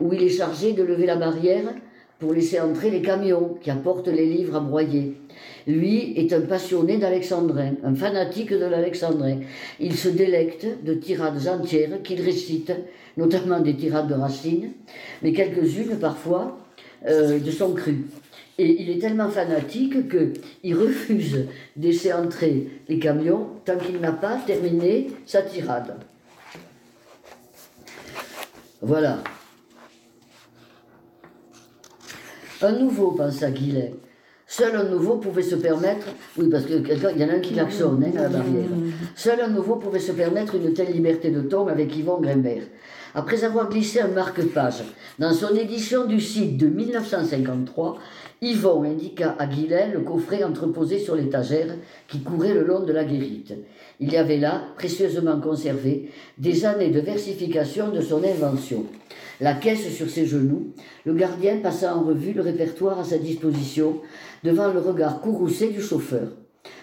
où 0.00 0.12
il 0.12 0.22
est 0.22 0.28
chargé 0.28 0.72
de 0.72 0.82
lever 0.82 1.06
la 1.06 1.16
barrière 1.16 1.64
pour 2.18 2.32
laisser 2.32 2.60
entrer 2.60 2.90
les 2.90 3.02
camions 3.02 3.56
qui 3.60 3.70
apportent 3.70 4.08
les 4.08 4.26
livres 4.26 4.56
à 4.56 4.60
broyer. 4.60 5.14
Lui 5.66 6.14
est 6.16 6.32
un 6.32 6.40
passionné 6.40 6.98
d'alexandrin, 6.98 7.74
un 7.84 7.94
fanatique 7.94 8.52
de 8.52 8.64
l'alexandrin. 8.64 9.38
Il 9.78 9.96
se 9.96 10.08
délecte 10.08 10.66
de 10.82 10.94
tirades 10.94 11.46
entières 11.46 12.02
qu'il 12.02 12.20
récite, 12.20 12.72
notamment 13.16 13.60
des 13.60 13.76
tirades 13.76 14.08
de 14.08 14.14
Racine, 14.14 14.72
mais 15.22 15.32
quelques-unes 15.32 15.98
parfois 16.00 16.58
euh, 17.06 17.38
de 17.38 17.50
son 17.50 17.72
cru. 17.72 18.06
Et 18.58 18.82
il 18.82 18.90
est 18.90 18.98
tellement 18.98 19.28
fanatique 19.28 20.08
qu'il 20.08 20.74
refuse 20.74 21.46
de 21.76 22.12
entrer 22.12 22.68
les 22.88 22.98
camions 22.98 23.46
tant 23.64 23.76
qu'il 23.76 24.00
n'a 24.00 24.10
pas 24.10 24.38
terminé 24.44 25.08
sa 25.24 25.42
tirade. 25.42 25.94
Voilà. 28.82 29.18
Un 32.60 32.72
nouveau, 32.72 33.12
pensa 33.12 33.50
Guillet. 33.52 33.94
Seul 34.48 34.74
un 34.74 34.84
nouveau 34.84 35.16
pouvait 35.16 35.42
se 35.42 35.54
permettre, 35.54 36.06
oui, 36.36 36.48
parce 36.50 36.64
qu'il 36.64 36.82
y 36.82 37.24
en 37.24 37.28
a 37.28 37.34
un 37.34 37.38
qui 37.38 37.52
klaxonne 37.52 38.02
hein, 38.02 38.18
à 38.18 38.22
la 38.22 38.28
barrière. 38.30 38.68
Seul 39.14 39.40
un 39.42 39.48
nouveau 39.48 39.76
pouvait 39.76 40.00
se 40.00 40.10
permettre 40.10 40.56
une 40.56 40.72
telle 40.72 40.92
liberté 40.92 41.30
de 41.30 41.42
ton 41.42 41.68
avec 41.68 41.94
Yvon 41.96 42.20
Grimbert. 42.20 42.64
Après 43.14 43.44
avoir 43.44 43.68
glissé 43.68 44.00
un 44.00 44.08
marque-page 44.08 44.82
dans 45.18 45.32
son 45.32 45.54
édition 45.54 46.06
du 46.06 46.20
site 46.20 46.56
de 46.56 46.66
1953, 46.66 47.98
Yvon 48.40 48.82
indiqua 48.84 49.36
à 49.38 49.46
Guilain 49.46 49.88
le 49.92 50.00
coffret 50.00 50.42
entreposé 50.42 50.98
sur 50.98 51.14
l'étagère 51.14 51.74
qui 52.08 52.22
courait 52.22 52.54
le 52.54 52.64
long 52.64 52.80
de 52.80 52.92
la 52.92 53.04
guérite. 53.04 53.54
Il 54.00 54.12
y 54.12 54.16
avait 54.16 54.38
là, 54.38 54.62
précieusement 54.76 55.38
conservé, 55.40 56.10
des 56.38 56.64
années 56.64 56.90
de 56.90 57.00
versification 57.00 57.90
de 57.90 58.00
son 58.00 58.24
invention. 58.24 58.86
La 59.40 59.54
caisse 59.54 59.94
sur 59.94 60.10
ses 60.10 60.26
genoux, 60.26 60.72
le 61.04 61.14
gardien 61.14 61.58
passa 61.58 61.96
en 61.96 62.02
revue 62.02 62.32
le 62.32 62.42
répertoire 62.42 62.98
à 62.98 63.04
sa 63.04 63.18
disposition 63.18 64.00
devant 64.42 64.72
le 64.72 64.80
regard 64.80 65.20
courroucé 65.20 65.68
du 65.68 65.80
chauffeur. 65.80 66.32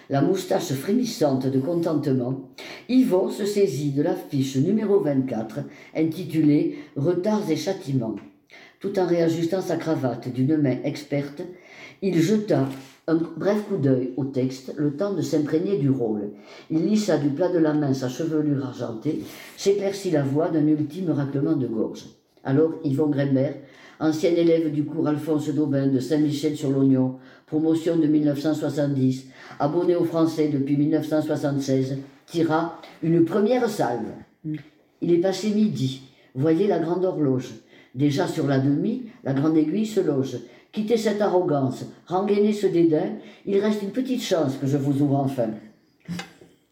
La 0.08 0.22
moustache 0.22 0.72
frémissante 0.72 1.46
de 1.46 1.58
contentement, 1.58 2.48
Yvon 2.88 3.28
se 3.28 3.44
saisit 3.44 3.92
de 3.92 4.02
l'affiche 4.02 4.56
numéro 4.56 5.00
24 5.00 5.60
intitulée 5.94 6.78
Retards 6.96 7.50
et 7.50 7.56
châtiments. 7.56 8.16
Tout 8.80 8.98
en 8.98 9.06
réajustant 9.06 9.60
sa 9.60 9.76
cravate 9.76 10.32
d'une 10.32 10.56
main 10.56 10.78
experte, 10.82 11.42
il 12.00 12.22
jeta 12.22 12.68
un 13.06 13.16
bref 13.36 13.64
coup 13.68 13.76
d'œil 13.76 14.14
au 14.16 14.24
texte, 14.24 14.72
le 14.76 14.96
temps 14.96 15.12
de 15.12 15.22
s'imprégner 15.22 15.76
du 15.76 15.90
rôle. 15.90 16.30
Il 16.70 16.86
lissa 16.86 17.18
du 17.18 17.28
plat 17.28 17.50
de 17.50 17.58
la 17.58 17.74
main 17.74 17.92
sa 17.92 18.08
chevelure 18.08 18.64
argentée, 18.64 19.22
s'éclaircit 19.58 20.10
la 20.10 20.22
voix 20.22 20.48
d'un 20.48 20.66
ultime 20.66 21.10
raclement 21.10 21.56
de 21.56 21.66
gorge. 21.66 22.06
Alors 22.46 22.74
Yvon 22.84 23.08
Grimbert, 23.08 23.56
ancien 23.98 24.30
élève 24.30 24.70
du 24.70 24.84
cours 24.84 25.08
Alphonse 25.08 25.48
Daubin 25.48 25.88
de 25.88 25.98
Saint-Michel-sur-l'Oignon, 25.98 27.16
promotion 27.46 27.96
de 27.96 28.06
1970, 28.06 29.26
abonné 29.58 29.96
au 29.96 30.04
français 30.04 30.48
depuis 30.48 30.76
1976, 30.76 31.98
tira 32.24 32.80
une 33.02 33.24
première 33.24 33.68
salve. 33.68 34.12
Il 35.02 35.12
est 35.12 35.18
passé 35.18 35.50
midi. 35.50 36.02
Voyez 36.36 36.68
la 36.68 36.78
grande 36.78 37.04
horloge. 37.04 37.50
Déjà 37.96 38.28
sur 38.28 38.46
la 38.46 38.60
demi, 38.60 39.06
la 39.24 39.32
grande 39.32 39.56
aiguille 39.56 39.84
se 39.84 39.98
loge. 39.98 40.38
Quittez 40.70 40.98
cette 40.98 41.20
arrogance, 41.20 41.84
rengainez 42.06 42.52
ce 42.52 42.68
dédain, 42.68 43.16
il 43.44 43.58
reste 43.58 43.82
une 43.82 43.90
petite 43.90 44.22
chance 44.22 44.56
que 44.56 44.68
je 44.68 44.76
vous 44.76 45.02
ouvre 45.02 45.16
enfin. 45.16 45.48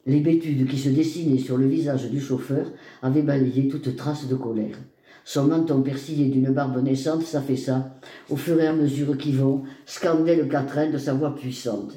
L'hébétude 0.06 0.68
qui 0.68 0.78
se 0.78 0.90
dessinait 0.90 1.38
sur 1.38 1.56
le 1.56 1.66
visage 1.66 2.08
du 2.10 2.20
chauffeur 2.20 2.70
avait 3.02 3.22
balayé 3.22 3.66
toute 3.66 3.96
trace 3.96 4.28
de 4.28 4.36
colère. 4.36 4.76
Son 5.24 5.44
menton 5.44 5.82
persillé 5.82 6.28
d'une 6.28 6.52
barbe 6.52 6.82
naissante 6.82 7.22
s'affaissa, 7.22 7.98
au 8.28 8.36
fur 8.36 8.60
et 8.60 8.66
à 8.66 8.74
mesure 8.74 9.16
qu'Yvon 9.16 9.62
scandait 9.86 10.36
le 10.36 10.44
quatrain 10.44 10.90
de 10.90 10.98
sa 10.98 11.14
voix 11.14 11.34
puissante. 11.34 11.94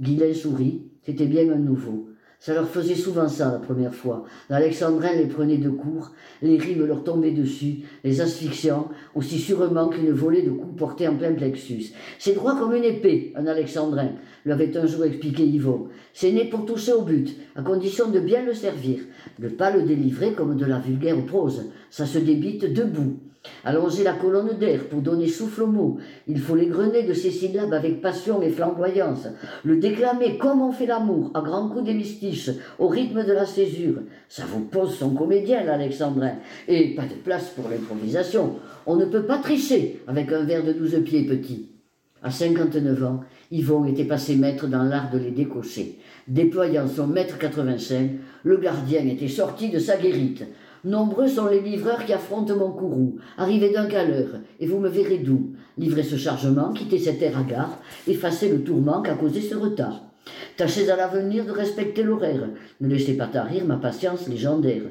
Guilain 0.00 0.32
sourit, 0.32 0.82
c'était 1.02 1.26
bien 1.26 1.50
un 1.50 1.58
nouveau. 1.58 2.09
Ça 2.40 2.54
leur 2.54 2.66
faisait 2.66 2.94
souvent 2.94 3.28
ça 3.28 3.52
la 3.52 3.58
première 3.58 3.94
fois. 3.94 4.24
L'Alexandrin 4.48 5.12
les 5.12 5.26
prenait 5.26 5.58
de 5.58 5.68
court, 5.68 6.12
les 6.40 6.56
rimes 6.56 6.86
leur 6.86 7.04
tombaient 7.04 7.32
dessus, 7.32 7.80
les 8.02 8.22
asphyxiant, 8.22 8.88
aussi 9.14 9.38
sûrement 9.38 9.88
qu'une 9.88 10.10
volée 10.10 10.40
de 10.40 10.50
coups 10.50 10.74
portés 10.74 11.06
en 11.06 11.16
plein 11.16 11.34
plexus. 11.34 11.92
C'est 12.18 12.32
droit 12.32 12.58
comme 12.58 12.74
une 12.74 12.84
épée, 12.84 13.34
un 13.36 13.46
Alexandrin, 13.46 14.12
lui 14.46 14.52
avait 14.52 14.74
un 14.78 14.86
jour 14.86 15.04
expliqué 15.04 15.44
Yvon. 15.44 15.88
C'est 16.14 16.32
né 16.32 16.46
pour 16.46 16.64
toucher 16.64 16.94
au 16.94 17.02
but, 17.02 17.36
à 17.56 17.62
condition 17.62 18.08
de 18.08 18.20
bien 18.20 18.42
le 18.42 18.54
servir, 18.54 19.00
de 19.38 19.48
pas 19.48 19.70
le 19.70 19.82
délivrer 19.82 20.32
comme 20.32 20.56
de 20.56 20.64
la 20.64 20.78
vulgaire 20.78 21.22
prose. 21.26 21.66
Ça 21.90 22.06
se 22.06 22.18
débite 22.18 22.72
debout. 22.72 23.18
Allonger 23.64 24.04
la 24.04 24.12
colonne 24.12 24.58
d'air 24.58 24.88
pour 24.88 25.00
donner 25.00 25.28
souffle 25.28 25.62
au 25.62 25.66
mot. 25.66 25.98
Il 26.26 26.38
faut 26.38 26.56
l'égrener 26.56 27.04
de 27.04 27.14
ses 27.14 27.30
syllabes 27.30 27.72
avec 27.72 28.00
passion 28.00 28.42
et 28.42 28.50
flamboyance. 28.50 29.28
Le 29.64 29.76
déclamer 29.76 30.36
comme 30.36 30.60
on 30.60 30.72
fait 30.72 30.86
l'amour, 30.86 31.30
à 31.34 31.40
grands 31.40 31.68
coups 31.68 31.84
d'hémistiche, 31.84 32.50
au 32.78 32.88
rythme 32.88 33.24
de 33.24 33.32
la 33.32 33.46
césure. 33.46 34.00
Ça 34.28 34.44
vous 34.46 34.60
pose 34.60 34.94
son 34.94 35.10
comédien, 35.14 35.64
l'Alexandrin. 35.64 36.34
Et 36.68 36.94
pas 36.94 37.06
de 37.06 37.14
place 37.14 37.48
pour 37.50 37.68
l'improvisation. 37.70 38.56
On 38.86 38.96
ne 38.96 39.06
peut 39.06 39.24
pas 39.24 39.38
tricher 39.38 40.02
avec 40.06 40.30
un 40.32 40.44
verre 40.44 40.64
de 40.64 40.72
douze 40.72 41.02
pieds 41.04 41.24
petit. 41.24 41.70
À 42.22 42.30
59 42.30 43.02
ans, 43.04 43.20
Yvon 43.50 43.86
était 43.86 44.04
passé 44.04 44.36
maître 44.36 44.66
dans 44.66 44.82
l'art 44.82 45.10
de 45.10 45.18
les 45.18 45.30
décocher. 45.30 45.98
Déployant 46.28 46.86
son 46.86 47.06
mètre 47.06 47.38
85, 47.38 48.10
le 48.44 48.58
gardien 48.58 49.06
était 49.06 49.28
sorti 49.28 49.70
de 49.70 49.78
sa 49.78 49.96
guérite. 49.96 50.44
Nombreux 50.84 51.28
sont 51.28 51.46
les 51.46 51.60
livreurs 51.60 52.06
qui 52.06 52.14
affrontent 52.14 52.56
mon 52.56 52.70
courroux, 52.70 53.16
arrivés 53.36 53.70
d'un 53.70 53.86
qu'à 53.86 54.04
l'heure, 54.04 54.40
et 54.58 54.66
vous 54.66 54.78
me 54.78 54.88
verrez 54.88 55.18
d'où. 55.18 55.52
Livrer 55.76 56.02
ce 56.02 56.16
chargement, 56.16 56.72
quitter 56.72 56.98
cette 56.98 57.20
air 57.20 57.38
à 57.38 57.42
gare, 57.42 57.78
effacer 58.08 58.48
le 58.48 58.62
tourment 58.62 59.02
qu'a 59.02 59.14
causé 59.14 59.42
ce 59.42 59.54
retard. 59.54 60.02
Tâchez 60.56 60.90
à 60.90 60.96
l'avenir 60.96 61.44
de 61.44 61.50
respecter 61.50 62.02
l'horaire. 62.02 62.48
Ne 62.80 62.88
laissez 62.88 63.16
pas 63.16 63.26
tarir 63.26 63.66
ma 63.66 63.76
patience 63.76 64.28
légendaire. 64.28 64.82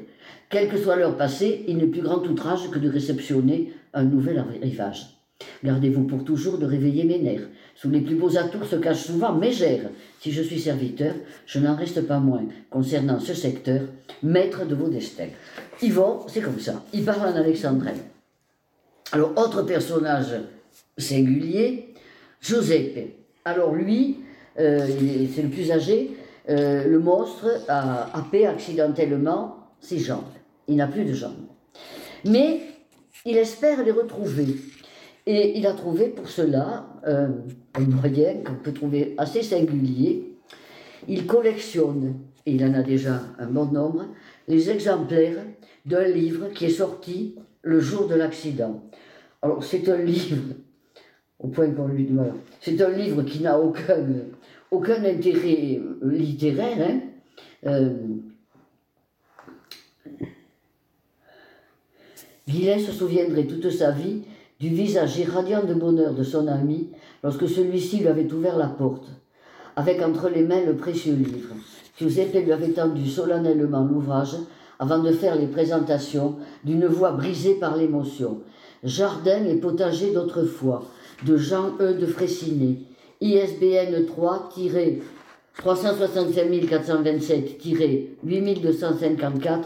Quelle 0.48 0.68
que 0.68 0.76
soit 0.76 0.96
l'heure 0.96 1.16
passée, 1.16 1.64
il 1.66 1.78
n'est 1.78 1.86
plus 1.86 2.02
grand 2.02 2.24
outrage 2.26 2.70
que 2.70 2.78
de 2.78 2.88
réceptionner 2.88 3.72
un 3.92 4.04
nouvel 4.04 4.38
arrivage. 4.38 5.20
Gardez-vous 5.64 6.04
pour 6.04 6.24
toujours 6.24 6.58
de 6.58 6.66
réveiller 6.66 7.04
mes 7.04 7.18
nerfs. 7.18 7.48
Sous 7.80 7.88
les 7.88 8.02
plus 8.02 8.16
beaux 8.16 8.36
atours 8.36 8.66
se 8.66 8.76
cachent 8.76 9.06
souvent 9.06 9.32
mes 9.32 9.52
gères. 9.52 9.88
Si 10.20 10.32
je 10.32 10.42
suis 10.42 10.60
serviteur, 10.60 11.14
je 11.46 11.58
n'en 11.60 11.74
reste 11.74 12.02
pas 12.02 12.18
moins, 12.18 12.44
concernant 12.68 13.18
ce 13.18 13.32
secteur, 13.32 13.80
maître 14.22 14.66
de 14.66 14.74
vos 14.74 14.88
destins. 14.88 15.30
Yvon, 15.80 16.26
c'est 16.28 16.42
comme 16.42 16.60
ça. 16.60 16.84
Il 16.92 17.06
parle 17.06 17.30
en 17.30 17.36
alexandrin. 17.36 17.94
Alors, 19.12 19.32
autre 19.34 19.62
personnage 19.62 20.34
singulier, 20.98 21.94
Giuseppe. 22.42 23.14
Alors 23.46 23.74
lui, 23.74 24.18
euh, 24.58 24.86
c'est 25.34 25.40
le 25.40 25.48
plus 25.48 25.72
âgé, 25.72 26.10
euh, 26.50 26.86
le 26.86 26.98
monstre 26.98 27.62
a 27.66 28.14
happé 28.14 28.46
accidentellement 28.46 29.56
ses 29.80 30.00
jambes. 30.00 30.24
Il 30.68 30.76
n'a 30.76 30.86
plus 30.86 31.06
de 31.06 31.14
jambes. 31.14 31.46
Mais 32.26 32.60
il 33.24 33.38
espère 33.38 33.82
les 33.82 33.90
retrouver. 33.90 34.56
Et 35.32 35.56
il 35.56 35.64
a 35.68 35.74
trouvé 35.74 36.08
pour 36.08 36.28
cela 36.28 36.88
euh, 37.06 37.28
un 37.74 37.80
moyen 37.82 38.42
qu'on 38.44 38.56
peut 38.56 38.72
trouver 38.72 39.14
assez 39.16 39.44
singulier. 39.44 40.34
Il 41.06 41.24
collectionne, 41.24 42.16
et 42.44 42.54
il 42.54 42.64
en 42.64 42.74
a 42.74 42.82
déjà 42.82 43.22
un 43.38 43.46
bon 43.46 43.66
nombre, 43.66 44.06
les 44.48 44.70
exemplaires 44.70 45.36
d'un 45.86 46.08
livre 46.08 46.48
qui 46.48 46.64
est 46.64 46.70
sorti 46.70 47.36
le 47.62 47.78
jour 47.78 48.08
de 48.08 48.16
l'accident. 48.16 48.82
Alors 49.40 49.62
c'est 49.62 49.88
un 49.88 49.98
livre, 49.98 50.56
au 51.38 51.46
point 51.46 51.70
qu'on 51.70 51.86
lui 51.86 52.06
demande, 52.06 52.32
c'est 52.60 52.82
un 52.82 52.90
livre 52.90 53.22
qui 53.22 53.40
n'a 53.40 53.56
aucun, 53.56 54.04
aucun 54.72 55.04
intérêt 55.04 55.80
littéraire. 56.02 56.88
Hein. 56.90 57.00
Euh, 57.66 57.94
se 62.48 62.92
souviendrait 62.92 63.46
toute 63.46 63.70
sa 63.70 63.92
vie 63.92 64.22
du 64.60 64.68
visage 64.68 65.18
irradiant 65.18 65.64
de 65.64 65.72
bonheur 65.72 66.12
de 66.12 66.22
son 66.22 66.46
ami 66.46 66.90
lorsque 67.24 67.48
celui-ci 67.48 67.98
lui 67.98 68.08
avait 68.08 68.30
ouvert 68.30 68.58
la 68.58 68.66
porte, 68.66 69.08
avec 69.74 70.02
entre 70.02 70.28
les 70.28 70.42
mains 70.42 70.64
le 70.64 70.76
précieux 70.76 71.14
livre. 71.14 71.54
Giuseppe 71.98 72.44
lui 72.44 72.52
avait 72.52 72.72
tendu 72.72 73.08
solennellement 73.08 73.84
l'ouvrage 73.84 74.36
avant 74.78 74.98
de 74.98 75.12
faire 75.12 75.36
les 75.36 75.46
présentations 75.46 76.36
d'une 76.64 76.86
voix 76.86 77.12
brisée 77.12 77.54
par 77.54 77.76
l'émotion. 77.76 78.40
Jardin 78.84 79.44
et 79.44 79.56
potager 79.56 80.12
d'autrefois, 80.12 80.84
de 81.26 81.36
Jean 81.36 81.72
E. 81.80 81.94
de 81.94 82.06
Fraissinet, 82.06 82.78
ISBN 83.20 84.06
3 84.06 84.48
365 85.60 86.48
427-8254, 88.24 89.58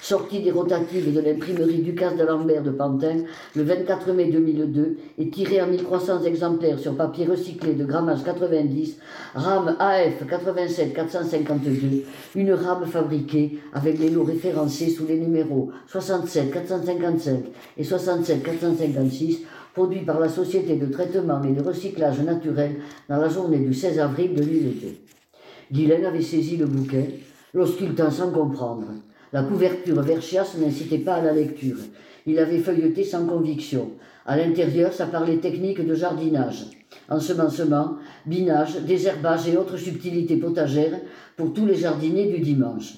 sortie 0.00 0.40
des 0.40 0.50
rotatives 0.50 1.12
de 1.12 1.20
l'imprimerie 1.20 1.82
Ducasse 1.82 2.16
de 2.16 2.24
Lambert 2.24 2.62
de 2.62 2.70
Pantin 2.70 3.18
le 3.54 3.62
24 3.62 4.12
mai 4.14 4.30
2002 4.30 4.96
et 5.18 5.28
tiré 5.28 5.60
en 5.60 5.66
1300 5.66 6.22
exemplaires 6.22 6.78
sur 6.78 6.96
papier 6.96 7.26
recyclé 7.26 7.74
de 7.74 7.84
grammage 7.84 8.24
90, 8.24 8.96
rame 9.34 9.76
AF 9.78 10.26
87 10.26 10.94
452, 10.94 12.04
une 12.34 12.52
rame 12.54 12.86
fabriquée 12.86 13.58
avec 13.74 13.98
les 13.98 14.08
lots 14.08 14.24
référencés 14.24 14.88
sous 14.88 15.04
les 15.06 15.18
numéros 15.18 15.70
67 15.86 16.50
455 16.50 17.44
et 17.76 17.84
67 17.84 18.42
456 18.42 19.42
produit 19.74 20.00
par 20.00 20.18
la 20.18 20.30
Société 20.30 20.76
de 20.76 20.86
traitement 20.86 21.42
et 21.42 21.52
de 21.52 21.62
recyclage 21.62 22.20
naturel 22.20 22.76
dans 23.10 23.18
la 23.18 23.28
journée 23.28 23.58
du 23.58 23.74
16 23.74 23.98
avril 23.98 24.34
2002. 24.34 25.11
Guylaine 25.72 26.04
avait 26.04 26.20
saisi 26.20 26.58
le 26.58 26.66
bouquin 26.66 27.04
lorsqu'il 27.54 27.94
tint 27.94 28.10
sans 28.10 28.30
comprendre. 28.30 28.88
La 29.32 29.42
couverture 29.42 30.02
verchiasse 30.02 30.58
n'incitait 30.58 30.98
pas 30.98 31.14
à 31.14 31.22
la 31.22 31.32
lecture. 31.32 31.78
Il 32.26 32.38
avait 32.38 32.58
feuilleté 32.58 33.04
sans 33.04 33.24
conviction. 33.24 33.92
À 34.26 34.36
l'intérieur, 34.36 34.92
ça 34.92 35.06
parlait 35.06 35.38
technique 35.38 35.84
de 35.84 35.94
jardinage, 35.94 36.66
ensemencement, 37.08 37.96
binage, 38.26 38.82
désherbage 38.86 39.48
et 39.48 39.56
autres 39.56 39.78
subtilités 39.78 40.36
potagères 40.36 41.00
pour 41.36 41.54
tous 41.54 41.64
les 41.64 41.74
jardiniers 41.74 42.30
du 42.30 42.40
dimanche. 42.40 42.94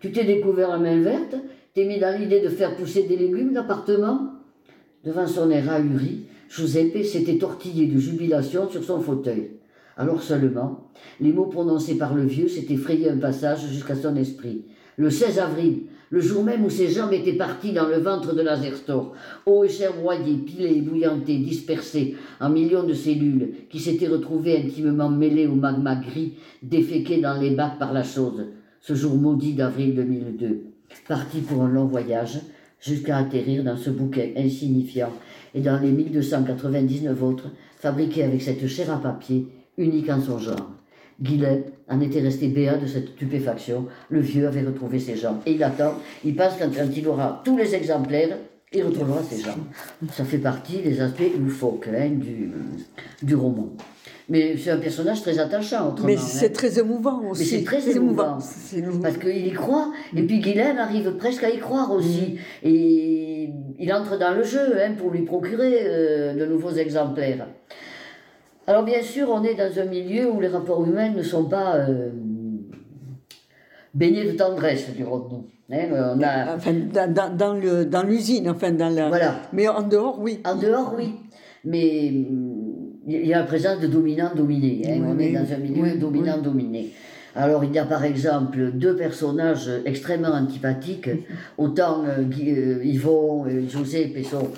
Tu 0.00 0.10
t'es 0.10 0.24
découvert 0.24 0.70
la 0.70 0.78
main 0.78 1.00
verte? 1.00 1.36
T'es 1.74 1.84
mis 1.84 2.00
dans 2.00 2.18
l'idée 2.18 2.40
de 2.40 2.48
faire 2.48 2.76
pousser 2.76 3.04
des 3.04 3.16
légumes 3.16 3.52
d'appartement? 3.52 4.32
Devant 5.04 5.26
son 5.28 5.50
air 5.50 5.70
ahuri, 5.70 6.26
Giuseppe 6.50 7.04
s'était 7.04 7.38
tortillé 7.38 7.86
de 7.86 7.98
jubilation 7.98 8.68
sur 8.68 8.82
son 8.82 9.00
fauteuil. 9.00 9.52
Alors 9.96 10.22
seulement, 10.22 10.90
les 11.20 11.32
mots 11.32 11.46
prononcés 11.46 11.96
par 11.96 12.14
le 12.14 12.24
vieux 12.24 12.48
s'étaient 12.48 12.76
frayé 12.76 13.08
un 13.08 13.16
passage 13.16 13.66
jusqu'à 13.66 13.94
son 13.94 14.14
esprit. 14.16 14.66
Le 14.98 15.08
16 15.08 15.38
avril, 15.38 15.84
le 16.10 16.20
jour 16.20 16.44
même 16.44 16.64
où 16.64 16.70
ses 16.70 16.88
jambes 16.88 17.14
étaient 17.14 17.32
parties 17.32 17.72
dans 17.72 17.88
le 17.88 17.96
ventre 17.96 18.34
de 18.34 18.42
Lazerstor, 18.42 19.14
eau 19.46 19.64
et 19.64 19.68
chair 19.68 19.94
broyée, 19.94 20.36
pilée 20.36 20.76
et 20.76 20.82
bouillantée, 20.82 21.38
dispersées 21.38 22.14
en 22.40 22.50
millions 22.50 22.84
de 22.84 22.92
cellules 22.92 23.54
qui 23.70 23.80
s'étaient 23.80 24.06
retrouvées 24.06 24.58
intimement 24.58 25.08
mêlées 25.08 25.46
au 25.46 25.54
magma 25.54 25.96
gris, 25.96 26.34
déféqué 26.62 27.20
dans 27.20 27.40
les 27.40 27.50
bacs 27.50 27.78
par 27.78 27.92
la 27.92 28.02
chose, 28.02 28.44
ce 28.80 28.94
jour 28.94 29.16
maudit 29.16 29.54
d'avril 29.54 29.94
2002. 29.94 30.60
Parti 31.08 31.40
pour 31.40 31.62
un 31.62 31.68
long 31.68 31.86
voyage, 31.86 32.40
jusqu'à 32.80 33.16
atterrir 33.16 33.64
dans 33.64 33.76
ce 33.76 33.90
bouquet 33.90 34.34
insignifiant 34.36 35.12
et 35.54 35.60
dans 35.60 35.80
les 35.80 35.90
1299 35.90 37.22
autres 37.22 37.50
fabriqués 37.78 38.24
avec 38.24 38.42
cette 38.42 38.66
chair 38.66 38.92
à 38.92 38.98
papier 38.98 39.48
unique 39.78 40.10
en 40.10 40.20
son 40.20 40.38
genre. 40.38 40.70
Guilet 41.20 41.64
en 41.88 42.00
était 42.00 42.20
resté 42.20 42.48
béat 42.48 42.76
de 42.76 42.86
cette 42.86 43.08
stupéfaction. 43.10 43.86
Le 44.10 44.20
vieux 44.20 44.46
avait 44.46 44.62
retrouvé 44.62 44.98
ses 44.98 45.16
jambes. 45.16 45.38
Et 45.46 45.52
il 45.52 45.62
attend, 45.62 45.94
il 46.24 46.34
pense 46.36 46.54
quand, 46.58 46.68
il 46.94 47.08
aura 47.08 47.40
tous 47.44 47.56
les 47.56 47.74
exemplaires, 47.74 48.36
il 48.72 48.82
retrouvera 48.82 49.22
ses 49.22 49.42
jambes. 49.42 49.64
Ça 50.12 50.24
fait 50.24 50.38
partie 50.38 50.78
des 50.78 51.00
aspects 51.00 51.22
loufoques 51.38 51.88
hein, 51.88 52.10
du, 52.10 52.52
du 53.22 53.34
roman. 53.34 53.72
Mais 54.28 54.56
c'est 54.56 54.70
un 54.70 54.78
personnage 54.78 55.22
très 55.22 55.38
attachant, 55.38 55.90
autrement. 55.90 56.08
Mais 56.08 56.16
c'est 56.16 56.46
hein. 56.46 56.52
très 56.52 56.78
émouvant 56.80 57.22
aussi. 57.30 57.42
Mais 57.42 57.58
c'est 57.58 57.64
très 57.64 57.96
émouvant. 57.96 58.38
Parce 59.00 59.18
qu'il 59.18 59.46
y 59.46 59.52
croit. 59.52 59.92
Et 60.16 60.22
puis 60.22 60.40
Guylaine 60.40 60.78
arrive 60.78 61.12
presque 61.12 61.44
à 61.44 61.50
y 61.50 61.58
croire 61.58 61.92
aussi. 61.92 62.34
Mm. 62.62 62.68
Et 62.68 63.50
il 63.78 63.92
entre 63.92 64.18
dans 64.18 64.34
le 64.34 64.42
jeu 64.42 64.80
hein, 64.80 64.92
pour 64.98 65.12
lui 65.12 65.22
procurer 65.22 65.78
euh, 65.82 66.34
de 66.34 66.44
nouveaux 66.44 66.72
exemplaires. 66.72 67.46
Alors 68.66 68.84
bien 68.84 69.02
sûr, 69.02 69.28
on 69.30 69.44
est 69.44 69.54
dans 69.54 69.78
un 69.78 69.84
milieu 69.84 70.30
où 70.30 70.40
les 70.40 70.48
rapports 70.48 70.84
humains 70.84 71.10
ne 71.10 71.22
sont 71.22 71.44
pas 71.44 71.76
euh, 71.76 72.10
baignés 73.94 74.24
de 74.24 74.32
tendresse, 74.36 74.90
dirons-nous. 74.94 75.46
Hein, 75.70 75.88
on 75.92 76.22
a... 76.22 76.56
Enfin, 76.56 76.72
dans, 76.92 77.36
dans, 77.36 77.54
le, 77.54 77.84
dans 77.84 78.02
l'usine, 78.02 78.48
enfin, 78.48 78.72
dans 78.72 78.88
la... 78.88 79.08
Voilà. 79.08 79.36
Mais 79.52 79.68
en 79.68 79.82
dehors, 79.82 80.18
oui. 80.20 80.40
En 80.44 80.56
dehors, 80.56 80.94
oui. 80.96 81.14
Mais 81.64 82.06
il 82.06 83.26
y 83.26 83.34
a 83.34 83.38
la 83.38 83.44
présence 83.44 83.80
de 83.80 83.86
dominants-dominés. 83.86 84.82
Hein. 84.88 85.02
on 85.06 85.18
est 85.18 85.32
dans 85.32 85.52
un 85.52 85.58
milieu 85.58 85.96
dominant-dominé. 85.96 86.92
Alors 87.36 87.64
il 87.64 87.72
y 87.74 87.78
a 87.78 87.84
par 87.84 88.02
exemple 88.02 88.72
deux 88.72 88.96
personnages 88.96 89.70
extrêmement 89.84 90.30
antipathiques, 90.30 91.10
autant 91.58 92.02
euh, 92.04 92.22
euh, 92.22 92.80
Yvon 92.82 93.46
et 93.46 93.68
José 93.68 94.12
sont 94.24 94.48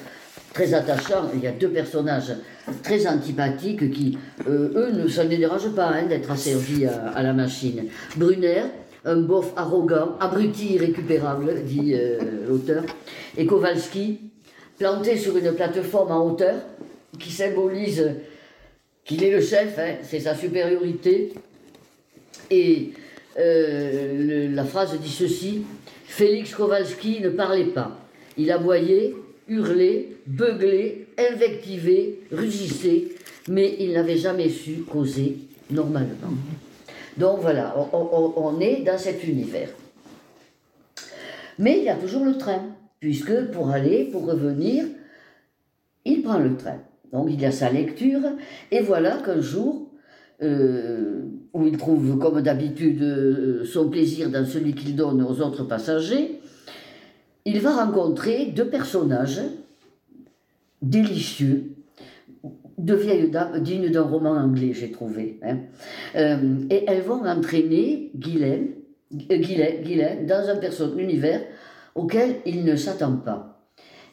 très 0.53 0.75
attachants. 0.75 1.31
Il 1.35 1.41
y 1.41 1.47
a 1.47 1.53
deux 1.53 1.69
personnages 1.69 2.35
très 2.83 3.07
antipathiques 3.07 3.91
qui, 3.91 4.19
euh, 4.49 4.71
eux, 4.75 4.93
ne, 4.93 5.09
ça 5.09 5.25
ne 5.25 5.69
pas 5.71 5.89
hein, 5.89 6.07
d'être 6.07 6.31
asservis 6.31 6.87
à, 6.87 7.23
la 7.23 7.33
machine. 7.33 7.85
Brunner, 8.17 8.63
un 9.05 9.17
bof 9.17 9.53
arrogant, 9.57 10.17
abruti 10.21 10.75
irrécupérable, 10.75 11.63
dit 11.65 11.95
euh, 11.95 12.19
l'auteur. 12.49 12.85
Et 13.37 13.47
Kowalski, 13.47 14.21
planté 14.79 15.17
sur 15.17 15.37
une 15.37 15.53
plateforme 15.53 16.13
en 16.13 16.27
hauteur, 16.27 16.57
qui 17.19 17.31
symbolise 17.31 18.13
qu'il 19.05 19.25
est 19.25 19.31
le 19.31 19.41
chef, 19.41 19.79
hein, 19.79 19.95
c'est 20.03 20.21
sa 20.21 20.35
supériorité. 20.35 21.33
Et 22.51 22.93
euh, 23.39 24.49
la 24.53 24.65
phrase 24.65 24.99
dit 25.01 25.11
ceci 25.11 25.63
Félix 26.05 26.55
Kowalski 26.55 27.21
ne 27.21 27.29
parlait 27.29 27.65
pas. 27.65 27.97
Il 28.37 28.51
aboyait, 28.51 29.15
hurlait, 29.49 30.09
beuglait, 30.27 31.07
invectivait, 31.19 32.19
rugissait, 32.31 33.05
mais 33.49 33.77
il 33.81 33.93
n'avait 33.93 34.17
jamais 34.17 34.49
su 34.49 34.83
causer 34.83 35.39
normalement. 35.71 36.35
Donc 37.17 37.41
voilà, 37.41 37.75
on, 37.93 38.61
est 38.61 38.83
dans 38.83 38.99
cet 38.99 39.27
univers. 39.27 39.71
Mais 41.59 41.79
il 41.79 41.85
y 41.85 41.89
a 41.89 41.97
toujours 41.97 42.25
le 42.25 42.39
train, 42.39 42.63
puisque 43.01 43.51
pour 43.51 43.71
aller, 43.71 44.05
pour 44.05 44.27
revenir, 44.27 44.85
il 46.05 46.23
prend 46.23 46.39
le 46.39 46.57
train. 46.57 46.79
Donc 47.13 47.29
il 47.31 47.41
y 47.41 47.47
a 47.47 47.51
sa 47.51 47.71
lecture, 47.71 48.21
et 48.71 48.81
voilà 48.81 49.17
qu'un 49.17 49.41
jour, 49.41 49.91
euh, 50.43 51.23
où 51.53 51.67
il 51.67 51.77
trouve 51.77 52.19
comme 52.19 52.41
d'habitude 52.43 53.03
euh, 53.03 53.65
son 53.65 53.89
plaisir 53.89 54.31
dans 54.31 54.45
celui 54.45 54.75
qu'il 54.75 54.95
donne 54.95 55.23
aux 55.23 55.41
autres 55.41 55.65
passagers, 55.65 56.38
il 57.49 57.61
va 57.61 57.85
rencontrer 57.85 58.53
deux 58.55 58.69
personnages 58.69 59.41
délicieux, 60.83 61.73
deux 62.77 62.95
vieilles 62.95 63.31
dames 63.31 63.61
dignes 63.61 63.91
d'un 63.91 64.03
roman 64.03 64.33
anglais, 64.33 64.73
j'ai 64.75 64.91
trouvé. 64.91 65.41
Hein. 65.43 65.59
Euh, 66.15 66.37
et 66.69 66.85
elles 66.87 67.01
vont 67.01 67.25
entraîner 67.25 68.11
Guylaine, 68.15 68.69
euh, 69.31 70.27
dans 70.27 70.49
un 70.51 70.99
univers 70.99 71.41
auquel 71.95 72.37
il 72.45 72.65
ne 72.65 72.77
s'attend 72.77 73.17
pas. 73.17 73.59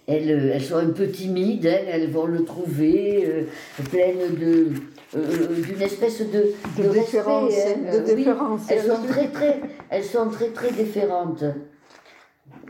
Elles, 0.08 0.32
euh, 0.32 0.52
elles, 0.54 0.64
sont 0.64 0.78
un 0.78 0.92
peu 0.92 1.08
timides, 1.08 1.68
hein, 1.68 1.86
elles 1.92 2.10
vont 2.10 2.28
le 2.28 2.46
trouver 2.46 3.26
euh, 3.28 3.44
pleines 3.90 4.36
de 4.40 4.70
d'une 5.16 5.82
espèce 5.82 6.20
de, 6.20 6.52
de, 6.82 6.90
respect, 6.90 7.20
hein. 7.20 8.06
de 8.06 8.70
elles 8.70 8.82
sont 8.82 9.08
très 9.08 9.28
très 9.30 9.62
elles 9.90 10.04
sont 10.04 10.30
très 10.30 10.50
très 10.50 10.72
différentes 10.72 11.46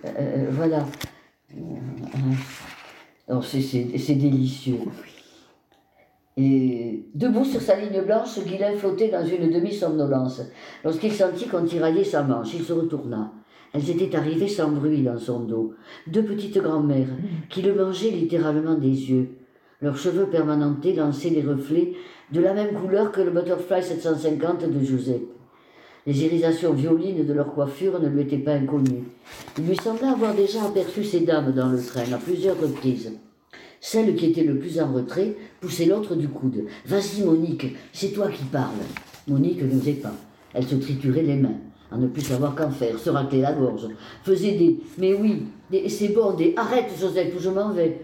euh, 0.05 0.47
voilà. 0.51 0.85
Alors 3.27 3.43
c'est 3.43 4.15
délicieux. 4.15 4.79
Et 6.37 7.05
debout 7.15 7.45
sur 7.45 7.61
sa 7.61 7.79
ligne 7.79 8.01
blanche, 8.03 8.37
Guylain 8.45 8.75
flottait 8.75 9.09
dans 9.09 9.25
une 9.25 9.49
demi-somnolence. 9.49 10.41
Lorsqu'il 10.83 11.13
sentit 11.13 11.47
qu'on 11.47 11.63
tiraillait 11.63 12.03
sa 12.03 12.23
manche, 12.23 12.53
il 12.53 12.63
se 12.63 12.73
retourna. 12.73 13.31
Elles 13.73 13.89
étaient 13.89 14.15
arrivées 14.15 14.47
sans 14.47 14.69
bruit 14.69 15.01
dans 15.01 15.17
son 15.17 15.41
dos. 15.41 15.73
Deux 16.07 16.23
petites 16.23 16.57
grand-mères 16.57 17.09
qui 17.49 17.61
le 17.61 17.73
mangeaient 17.73 18.11
littéralement 18.11 18.75
des 18.75 19.11
yeux. 19.11 19.29
Leurs 19.81 19.97
cheveux 19.97 20.27
permanentés 20.27 20.93
lançaient 20.93 21.29
des 21.29 21.41
reflets 21.41 21.93
de 22.31 22.41
la 22.41 22.53
même 22.53 22.73
couleur 22.73 23.11
que 23.11 23.21
le 23.21 23.31
Butterfly 23.31 23.83
750 23.83 24.69
de 24.69 24.83
Joseph. 24.83 25.21
Les 26.07 26.23
irisations 26.23 26.73
violines 26.73 27.25
de 27.25 27.33
leur 27.33 27.51
coiffure 27.51 27.99
ne 27.99 28.07
lui 28.07 28.21
étaient 28.21 28.37
pas 28.37 28.53
inconnues. 28.53 29.05
Il 29.57 29.65
lui 29.65 29.75
semblait 29.75 30.07
avoir 30.07 30.35
déjà 30.35 30.63
aperçu 30.63 31.03
ces 31.03 31.21
dames 31.21 31.51
dans 31.51 31.69
le 31.69 31.81
train 31.81 32.11
à 32.13 32.17
plusieurs 32.17 32.59
reprises. 32.59 33.11
Celle 33.81 34.15
qui 34.15 34.27
était 34.27 34.43
le 34.43 34.59
plus 34.59 34.79
en 34.79 34.93
retrait 34.93 35.35
poussait 35.59 35.85
l'autre 35.85 36.15
du 36.15 36.27
coude. 36.27 36.65
Vas-y, 36.85 37.23
Monique, 37.23 37.75
c'est 37.91 38.13
toi 38.13 38.29
qui 38.29 38.43
parles. 38.43 38.85
Monique 39.27 39.63
n'osait 39.63 39.93
pas. 39.93 40.13
Elle 40.53 40.67
se 40.67 40.75
triturait 40.75 41.23
les 41.23 41.37
mains, 41.37 41.57
à 41.91 41.97
ne 41.97 42.07
plus 42.07 42.21
savoir 42.21 42.53
qu'en 42.53 42.69
faire, 42.69 42.99
se 42.99 43.09
raclait 43.09 43.41
la 43.41 43.53
gorge, 43.53 43.87
faisait 44.23 44.53
des 44.53 44.79
Mais 44.99 45.15
oui, 45.15 45.47
des 45.71 45.89
c'est 45.89 46.09
bon, 46.09 46.35
Arrête, 46.55 46.91
Joseph, 46.99 47.33
ou 47.35 47.39
je 47.39 47.49
m'en 47.49 47.73
vais. 47.73 48.01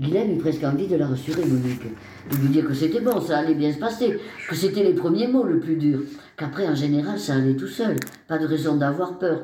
Guylaine 0.00 0.34
eut 0.34 0.38
presque 0.38 0.64
envie 0.64 0.86
de 0.86 0.96
la 0.96 1.06
rassurer, 1.06 1.44
Monique, 1.44 1.82
de 2.30 2.36
lui 2.36 2.48
dire 2.48 2.66
que 2.66 2.74
c'était 2.74 3.00
bon, 3.00 3.20
ça 3.20 3.38
allait 3.38 3.54
bien 3.54 3.72
se 3.72 3.78
passer, 3.78 4.18
que 4.48 4.54
c'était 4.54 4.82
les 4.82 4.94
premiers 4.94 5.28
mots 5.28 5.44
le 5.44 5.60
plus 5.60 5.76
dur, 5.76 6.00
qu'après, 6.36 6.66
en 6.66 6.74
général, 6.74 7.18
ça 7.18 7.34
allait 7.34 7.56
tout 7.56 7.68
seul, 7.68 7.96
pas 8.26 8.38
de 8.38 8.46
raison 8.46 8.76
d'avoir 8.76 9.18
peur. 9.18 9.42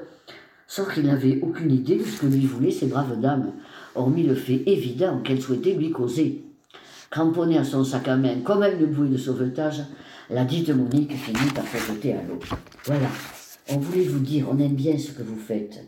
Sauf 0.67 0.93
qu'il 0.93 1.07
n'avait 1.07 1.41
aucune 1.43 1.71
idée 1.71 1.97
de 1.97 2.05
ce 2.05 2.21
que 2.21 2.27
lui 2.27 2.47
voulaient 2.47 2.71
ces 2.71 2.87
braves 2.87 3.21
dames 3.21 3.53
hormis 3.95 4.23
le 4.23 4.35
fait 4.35 4.63
évident 4.67 5.19
qu'elle 5.19 5.41
souhaitait 5.41 5.75
lui 5.75 5.91
causer. 5.91 6.45
Cramponnée 7.11 7.59
à 7.59 7.65
son 7.65 7.85
sac 7.85 8.07
à 8.09 8.17
main 8.17 8.41
comme 8.45 8.63
une 8.63 8.87
bouée 8.87 9.09
de 9.09 9.17
sauvetage, 9.17 9.83
la 10.31 10.45
dite 10.45 10.71
Monique 10.71 11.17
finit 11.17 11.51
par 11.55 11.67
se 11.67 11.79
jeter 11.79 12.13
à 12.13 12.23
l'eau. 12.23 12.39
Voilà, 12.85 13.09
on 13.71 13.79
voulait 13.79 14.05
vous 14.05 14.21
dire, 14.21 14.47
on 14.51 14.59
aime 14.59 14.75
bien 14.75 14.99
ce 14.99 15.13
que 15.13 15.23
vous 15.23 15.39
faites. 15.39 15.81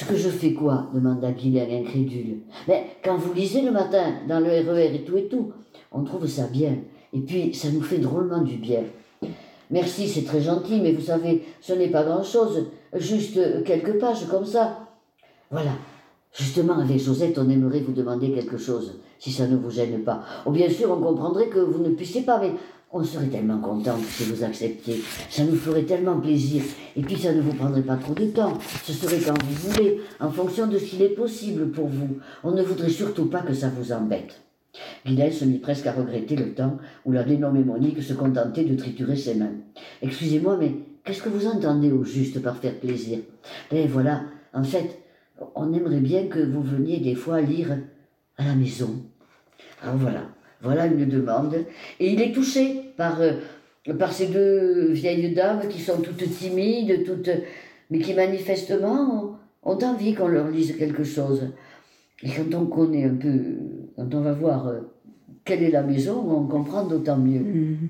Ce 0.00 0.06
que 0.06 0.16
je 0.16 0.30
fais 0.30 0.54
quoi 0.54 0.86
demanda 0.94 1.30
Guylaine 1.30 1.84
incrédule. 1.84 2.38
Mais 2.66 2.86
quand 3.04 3.18
vous 3.18 3.34
lisez 3.34 3.60
le 3.60 3.70
matin, 3.70 4.14
dans 4.26 4.40
le 4.40 4.46
RER 4.48 4.88
e 4.88 4.94
et 4.94 5.04
tout 5.04 5.18
et 5.18 5.28
tout, 5.28 5.52
on 5.92 6.04
trouve 6.04 6.26
ça 6.26 6.46
bien. 6.46 6.78
Et 7.12 7.20
puis, 7.20 7.52
ça 7.52 7.68
nous 7.70 7.82
fait 7.82 7.98
drôlement 7.98 8.40
du 8.40 8.56
bien. 8.56 8.84
Merci, 9.70 10.08
c'est 10.08 10.24
très 10.24 10.40
gentil, 10.40 10.80
mais 10.80 10.92
vous 10.92 11.02
savez, 11.02 11.44
ce 11.60 11.74
n'est 11.74 11.90
pas 11.90 12.04
grand-chose, 12.04 12.68
juste 12.94 13.62
quelques 13.64 14.00
pages 14.00 14.26
comme 14.30 14.46
ça. 14.46 14.88
Voilà, 15.50 15.72
Justement, 16.32 16.78
avec 16.78 16.98
Josette, 17.00 17.38
on 17.38 17.50
aimerait 17.50 17.80
vous 17.80 17.92
demander 17.92 18.30
quelque 18.30 18.56
chose, 18.56 19.00
si 19.18 19.32
ça 19.32 19.48
ne 19.48 19.56
vous 19.56 19.70
gêne 19.70 20.04
pas. 20.04 20.22
Oh, 20.46 20.52
bien 20.52 20.70
sûr, 20.70 20.90
on 20.90 21.02
comprendrait 21.02 21.48
que 21.48 21.58
vous 21.58 21.82
ne 21.82 21.90
puissiez 21.90 22.22
pas, 22.22 22.38
mais 22.40 22.52
on 22.92 23.04
serait 23.04 23.26
tellement 23.26 23.58
content 23.58 23.96
si 24.08 24.24
vous 24.24 24.42
acceptiez. 24.42 25.00
Ça 25.28 25.44
nous 25.44 25.56
ferait 25.56 25.84
tellement 25.84 26.18
plaisir. 26.18 26.62
Et 26.96 27.02
puis, 27.02 27.16
ça 27.16 27.32
ne 27.32 27.40
vous 27.40 27.54
prendrait 27.54 27.82
pas 27.82 27.96
trop 27.96 28.14
de 28.14 28.26
temps. 28.26 28.58
Ce 28.84 28.92
serait 28.92 29.20
quand 29.20 29.40
vous 29.42 29.70
voulez, 29.70 30.00
en 30.18 30.30
fonction 30.30 30.66
de 30.66 30.78
ce 30.78 30.84
qu'il 30.84 31.02
est 31.02 31.10
possible 31.10 31.70
pour 31.70 31.86
vous. 31.86 32.18
On 32.42 32.50
ne 32.50 32.62
voudrait 32.62 32.90
surtout 32.90 33.26
pas 33.26 33.42
que 33.42 33.54
ça 33.54 33.68
vous 33.68 33.92
embête. 33.92 34.40
Guylaine 35.04 35.32
se 35.32 35.44
mit 35.44 35.58
presque 35.58 35.86
à 35.86 35.92
regretter 35.92 36.36
le 36.36 36.54
temps 36.54 36.78
où 37.04 37.12
la 37.12 37.24
dénommée 37.24 37.64
Monique 37.64 38.02
se 38.02 38.12
contentait 38.12 38.64
de 38.64 38.76
triturer 38.76 39.16
ses 39.16 39.34
mains. 39.34 39.54
Excusez-moi, 40.02 40.56
mais 40.58 40.74
qu'est-ce 41.04 41.22
que 41.22 41.28
vous 41.28 41.46
entendez 41.46 41.90
au 41.90 42.04
juste 42.04 42.40
par 42.40 42.56
faire 42.56 42.78
plaisir? 42.78 43.18
Eh 43.72 43.86
voilà, 43.86 44.22
en 44.52 44.64
fait, 44.64 44.98
on 45.54 45.72
aimerait 45.72 46.00
bien 46.00 46.26
que 46.26 46.38
vous 46.38 46.62
veniez 46.62 46.98
des 46.98 47.14
fois 47.14 47.40
lire 47.40 47.78
à 48.36 48.44
la 48.44 48.54
maison. 48.54 49.02
Alors 49.82 49.96
voilà, 49.96 50.22
voilà 50.60 50.86
une 50.86 51.08
demande. 51.08 51.56
Et 51.98 52.12
il 52.12 52.20
est 52.20 52.32
touché 52.32 52.79
par, 53.00 53.18
euh, 53.22 53.32
par 53.98 54.12
ces 54.12 54.26
deux 54.26 54.92
vieilles 54.92 55.32
dames 55.32 55.62
qui 55.70 55.80
sont 55.80 56.02
toutes 56.02 56.30
timides, 56.30 57.02
toutes, 57.02 57.30
mais 57.88 57.98
qui 57.98 58.12
manifestement 58.12 59.38
ont, 59.62 59.78
envie 59.82 60.12
qu'on 60.14 60.28
leur 60.28 60.48
lise 60.48 60.76
quelque 60.76 61.02
chose. 61.02 61.44
Et 62.22 62.28
quand 62.28 62.54
on 62.54 62.66
connaît 62.66 63.04
un 63.04 63.14
peu, 63.14 63.38
quand 63.96 64.14
on 64.14 64.20
va 64.20 64.32
voir 64.34 64.66
euh, 64.66 64.80
quelle 65.46 65.62
est 65.62 65.70
la 65.70 65.82
maison, 65.82 66.22
on 66.28 66.46
comprend 66.46 66.84
d'autant 66.84 67.16
mieux. 67.16 67.40
Mm-hmm. 67.40 67.88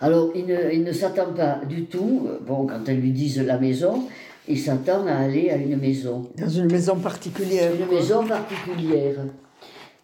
Alors, 0.00 0.30
il 0.34 0.46
ne, 0.46 0.72
il 0.72 0.82
ne 0.82 0.92
s'attend 0.92 1.34
pas 1.34 1.60
du 1.68 1.84
tout, 1.84 2.26
bon, 2.46 2.66
quand 2.66 2.88
elles 2.88 3.00
lui 3.00 3.12
disent 3.12 3.44
la 3.44 3.58
maison, 3.58 4.04
il 4.48 4.58
s'attend 4.58 5.06
à 5.06 5.12
aller 5.12 5.50
à 5.50 5.56
une 5.56 5.76
maison. 5.76 6.30
Dans 6.38 6.48
une 6.48 6.72
maison 6.72 6.96
particulière. 6.96 7.70
Une 7.78 7.94
maison 7.94 8.24
particulière. 8.24 9.16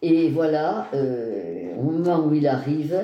Et 0.02 0.28
voilà, 0.28 0.88
euh, 0.92 1.74
au 1.78 1.84
moment 1.84 2.26
où 2.26 2.34
il 2.34 2.46
arrive, 2.46 2.94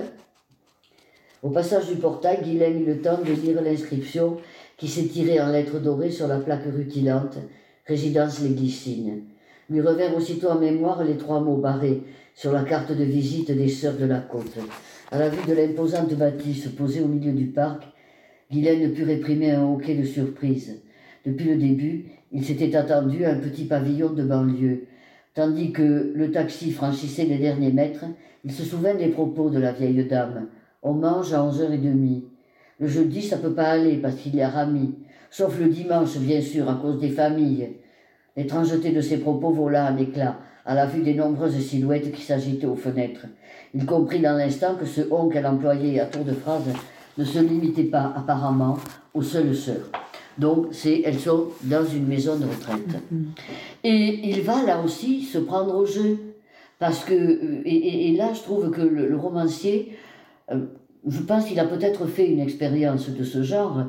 au 1.42 1.50
passage 1.50 1.88
du 1.88 1.96
portail, 1.96 2.38
Guilhem 2.42 2.83
eut 2.83 2.87
le 2.87 3.00
temps 3.00 3.20
de 3.20 3.33
lire 3.33 3.61
l'inscription 3.61 4.38
qui 4.76 4.88
s'étirait 4.88 5.40
en 5.40 5.50
lettres 5.50 5.81
dorées 5.81 6.11
sur 6.11 6.28
la 6.28 6.38
plaque 6.38 6.66
rutilante 6.72 7.38
Résidence 7.87 8.40
Les 8.40 8.50
Glycines. 8.50 9.24
Lui 9.68 9.81
revinrent 9.81 10.16
aussitôt 10.16 10.50
en 10.50 10.59
mémoire 10.59 11.02
les 11.02 11.16
trois 11.16 11.40
mots 11.40 11.57
barrés 11.57 12.02
sur 12.35 12.52
la 12.52 12.62
carte 12.62 12.92
de 12.92 13.05
visite 13.05 13.50
des 13.50 13.68
Sœurs 13.68 13.96
de 13.96 14.07
la 14.07 14.20
Côte. 14.20 14.57
À 15.11 15.18
la 15.18 15.28
vue 15.28 15.46
de 15.46 15.52
l'imposante 15.52 16.14
bâtisse 16.14 16.68
posée 16.68 17.00
au 17.00 17.09
milieu 17.09 17.33
du 17.33 17.46
parc, 17.46 17.85
Guilhem 18.50 18.81
ne 18.81 18.88
put 18.88 19.05
réprimer 19.05 19.50
un 19.50 19.64
hoquet 19.64 19.96
de 19.96 20.05
surprise. 20.05 20.81
Depuis 21.26 21.46
le 21.46 21.57
début, 21.57 22.07
il 22.31 22.44
s'était 22.44 22.76
attendu 22.76 23.24
à 23.24 23.33
un 23.33 23.38
petit 23.38 23.64
pavillon 23.64 24.11
de 24.11 24.22
banlieue. 24.22 24.85
Tandis 25.35 25.72
que 25.72 26.12
le 26.14 26.31
taxi 26.31 26.70
franchissait 26.70 27.24
les 27.24 27.38
derniers 27.38 27.72
mètres, 27.72 28.05
il 28.44 28.52
se 28.52 28.64
souvint 28.64 28.94
des 28.94 29.09
propos 29.09 29.50
de 29.50 29.59
la 29.59 29.72
vieille 29.72 30.05
dame. 30.05 30.48
On 30.83 30.95
mange 30.95 31.33
à 31.33 31.45
onze 31.45 31.61
heures 31.61 31.73
et 31.73 31.79
demie. 31.79 32.25
Le 32.81 32.88
jeudi, 32.88 33.23
ça 33.23 33.37
peut 33.37 33.55
pas 33.55 33.71
aller 33.71 33.97
parce 33.99 34.16
qu'il 34.16 34.35
y 34.35 34.42
a 34.42 34.49
Rami. 34.49 34.95
Sauf 35.31 35.59
le 35.59 35.68
dimanche, 35.68 36.16
bien 36.18 36.40
sûr, 36.40 36.68
à 36.68 36.75
cause 36.75 36.99
des 36.99 37.11
familles. 37.11 37.77
L'étrangeté 38.37 38.90
de 38.90 39.01
ses 39.01 39.18
propos 39.18 39.51
vola 39.51 39.92
en 39.92 39.97
éclat, 39.97 40.38
à 40.64 40.75
la 40.75 40.87
vue 40.87 41.03
des 41.03 41.14
nombreuses 41.14 41.59
silhouettes 41.59 42.12
qui 42.12 42.23
s'agitaient 42.23 42.66
aux 42.66 42.77
fenêtres. 42.77 43.27
Il 43.75 43.87
comprit 43.87 44.21
dans 44.21 44.37
l'instant 44.37 44.75
que 44.75 44.87
ce 44.87 45.03
on 45.11 45.29
qu'elle 45.29 45.47
employait 45.47 46.01
à 46.01 46.07
tour 46.07 46.25
de 46.25 46.33
phrase 46.33 46.64
ne 47.18 47.25
se 47.25 47.38
limitait 47.38 47.85
pas, 47.85 48.12
apparemment, 48.16 48.79
aux 49.14 49.23
seules 49.23 49.55
sœurs. 49.55 49.90
Donc, 50.38 50.68
c'est, 50.73 51.03
elles 51.05 51.18
sont 51.18 51.49
dans 51.64 51.85
une 51.85 52.07
maison 52.07 52.37
de 52.37 52.45
retraite. 52.45 52.88
Mm-hmm. 53.12 53.25
Et 53.85 54.31
il 54.31 54.40
va 54.42 54.62
là 54.64 54.81
aussi 54.83 55.23
se 55.23 55.38
prendre 55.38 55.75
au 55.77 55.85
jeu. 55.85 56.18
Parce 56.79 57.05
que, 57.05 57.14
euh, 57.14 57.62
et, 57.64 58.16
là, 58.16 58.33
je 58.35 58.40
trouve 58.40 58.71
que 58.71 58.81
le, 58.81 59.16
romancier, 59.16 59.97
je 60.48 61.20
pense 61.22 61.46
qu'il 61.46 61.59
a 61.59 61.64
peut-être 61.64 62.07
fait 62.07 62.28
une 62.28 62.40
expérience 62.40 63.11
de 63.11 63.24
ce 63.24 63.42
genre. 63.42 63.87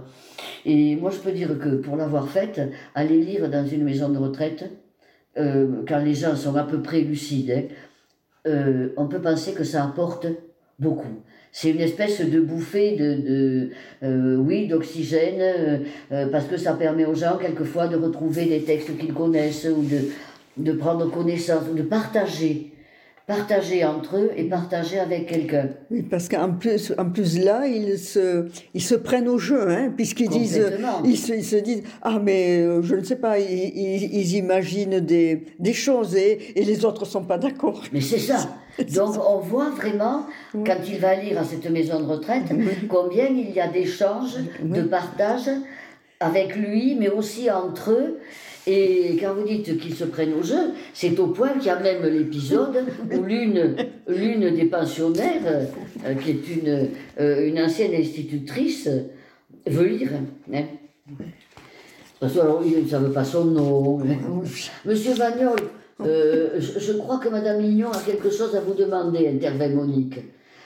Et 0.65 0.95
moi, 0.95 1.11
je 1.11 1.19
peux 1.19 1.31
dire 1.31 1.59
que 1.59 1.75
pour 1.75 1.95
l'avoir 1.95 2.27
faite, 2.27 2.61
aller 2.95 3.19
lire 3.19 3.49
dans 3.49 3.65
une 3.65 3.83
maison 3.83 4.09
de 4.09 4.17
retraite, 4.17 4.71
euh, 5.37 5.83
quand 5.87 5.99
les 5.99 6.13
gens 6.13 6.35
sont 6.35 6.55
à 6.55 6.63
peu 6.63 6.81
près 6.81 7.01
lucides, 7.01 7.69
hein, 8.45 8.89
on 8.97 9.07
peut 9.07 9.21
penser 9.21 9.53
que 9.53 9.63
ça 9.63 9.83
apporte 9.83 10.27
beaucoup. 10.79 11.21
C'est 11.55 11.69
une 11.69 11.81
espèce 11.81 12.19
de 12.19 12.41
bouffée 12.41 12.95
de, 12.95 13.69
euh, 14.01 14.37
oui, 14.37 14.67
d'oxygène, 14.67 15.39
euh, 15.39 15.77
euh, 16.11 16.27
parce 16.31 16.45
que 16.45 16.57
ça 16.57 16.73
permet 16.73 17.05
aux 17.05 17.13
gens 17.13 17.37
quelquefois 17.37 17.87
de 17.87 17.95
retrouver 17.95 18.45
des 18.45 18.63
textes 18.63 18.97
qu'ils 18.97 19.13
connaissent 19.13 19.67
ou 19.67 19.83
de, 19.83 20.09
de 20.57 20.71
prendre 20.71 21.09
connaissance 21.11 21.65
ou 21.71 21.75
de 21.75 21.83
partager 21.83 22.72
partager 23.25 23.85
entre 23.85 24.17
eux 24.17 24.31
et 24.35 24.43
partager 24.43 24.99
avec 24.99 25.27
quelqu'un. 25.27 25.69
Oui, 25.89 26.01
parce 26.01 26.27
qu'en 26.27 26.51
plus, 26.51 26.93
en 26.97 27.09
plus 27.09 27.39
là, 27.39 27.65
ils 27.67 27.97
se, 27.97 28.47
ils 28.73 28.81
se 28.81 28.95
prennent 28.95 29.29
au 29.29 29.37
jeu, 29.37 29.69
hein, 29.69 29.93
puisqu'ils 29.95 30.29
disent, 30.29 30.61
ils 31.05 31.17
se, 31.17 31.33
ils 31.33 31.45
se, 31.45 31.55
disent, 31.55 31.83
ah 32.01 32.19
mais 32.21 32.81
je 32.81 32.95
ne 32.95 33.03
sais 33.03 33.15
pas, 33.15 33.39
ils, 33.39 34.13
ils, 34.13 34.35
imaginent 34.35 34.99
des, 34.99 35.45
des 35.57 35.73
choses 35.73 36.15
et, 36.15 36.59
et 36.59 36.65
les 36.65 36.83
autres 36.83 37.05
sont 37.05 37.23
pas 37.23 37.37
d'accord. 37.37 37.81
Mais 37.93 38.01
c'est 38.01 38.19
ça. 38.19 38.49
Donc 38.95 39.15
on 39.27 39.39
voit 39.39 39.69
vraiment, 39.69 40.25
quand 40.53 40.77
il 40.87 40.99
va 40.99 41.15
lire 41.15 41.39
à 41.39 41.43
cette 41.43 41.69
maison 41.69 41.99
de 41.99 42.05
retraite, 42.05 42.45
combien 42.89 43.27
il 43.27 43.51
y 43.51 43.59
a 43.59 43.67
d'échanges, 43.67 44.37
de 44.63 44.81
partage 44.81 45.49
avec 46.23 46.55
lui, 46.55 46.95
mais 46.95 47.09
aussi 47.09 47.49
entre 47.51 47.91
eux. 47.91 48.19
Et 48.65 49.17
quand 49.19 49.33
vous 49.33 49.45
dites 49.45 49.77
qu'ils 49.77 49.95
se 49.95 50.05
prennent 50.05 50.33
au 50.33 50.43
jeu, 50.43 50.71
c'est 50.93 51.19
au 51.19 51.27
point 51.27 51.49
qu'il 51.53 51.65
y 51.65 51.69
a 51.69 51.79
même 51.79 52.05
l'épisode 52.05 52.85
où 53.11 53.23
l'une, 53.23 53.75
l'une 54.07 54.55
des 54.55 54.65
pensionnaires, 54.65 55.67
euh, 56.05 56.13
qui 56.15 56.31
est 56.31 56.47
une, 56.47 56.89
euh, 57.19 57.47
une 57.47 57.59
ancienne 57.59 57.93
institutrice, 57.93 58.89
veut 59.67 59.87
lire. 59.87 60.11
Hein. 60.53 60.63
Parce 62.19 62.33
qu'ils 62.33 62.83
ne 62.83 62.87
savent 62.87 63.11
pas 63.11 63.25
son 63.25 63.45
nom. 63.45 64.01
Monsieur 64.85 65.13
Vagnol, 65.13 65.57
euh, 66.01 66.59
je, 66.59 66.93
crois 66.93 67.17
que 67.19 67.29
Madame 67.29 67.61
Lignon 67.61 67.91
a 67.91 67.99
quelque 67.99 68.29
chose 68.29 68.55
à 68.55 68.61
vous 68.61 68.73
demander, 68.73 69.27
intervint 69.27 69.69
Monique. 69.69 70.19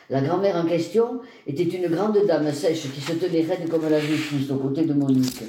La 0.10 0.22
grand-mère 0.22 0.56
en 0.56 0.66
question 0.66 1.20
était 1.46 1.64
une 1.64 1.88
grande 1.90 2.18
dame 2.26 2.54
sèche 2.54 2.90
qui 2.94 3.02
se 3.02 3.12
tenait 3.14 3.42
raide 3.42 3.68
comme 3.70 3.90
la 3.90 4.00
justice 4.00 4.50
aux 4.50 4.56
côtés 4.56 4.86
de 4.86 4.94
Monique. 4.94 5.44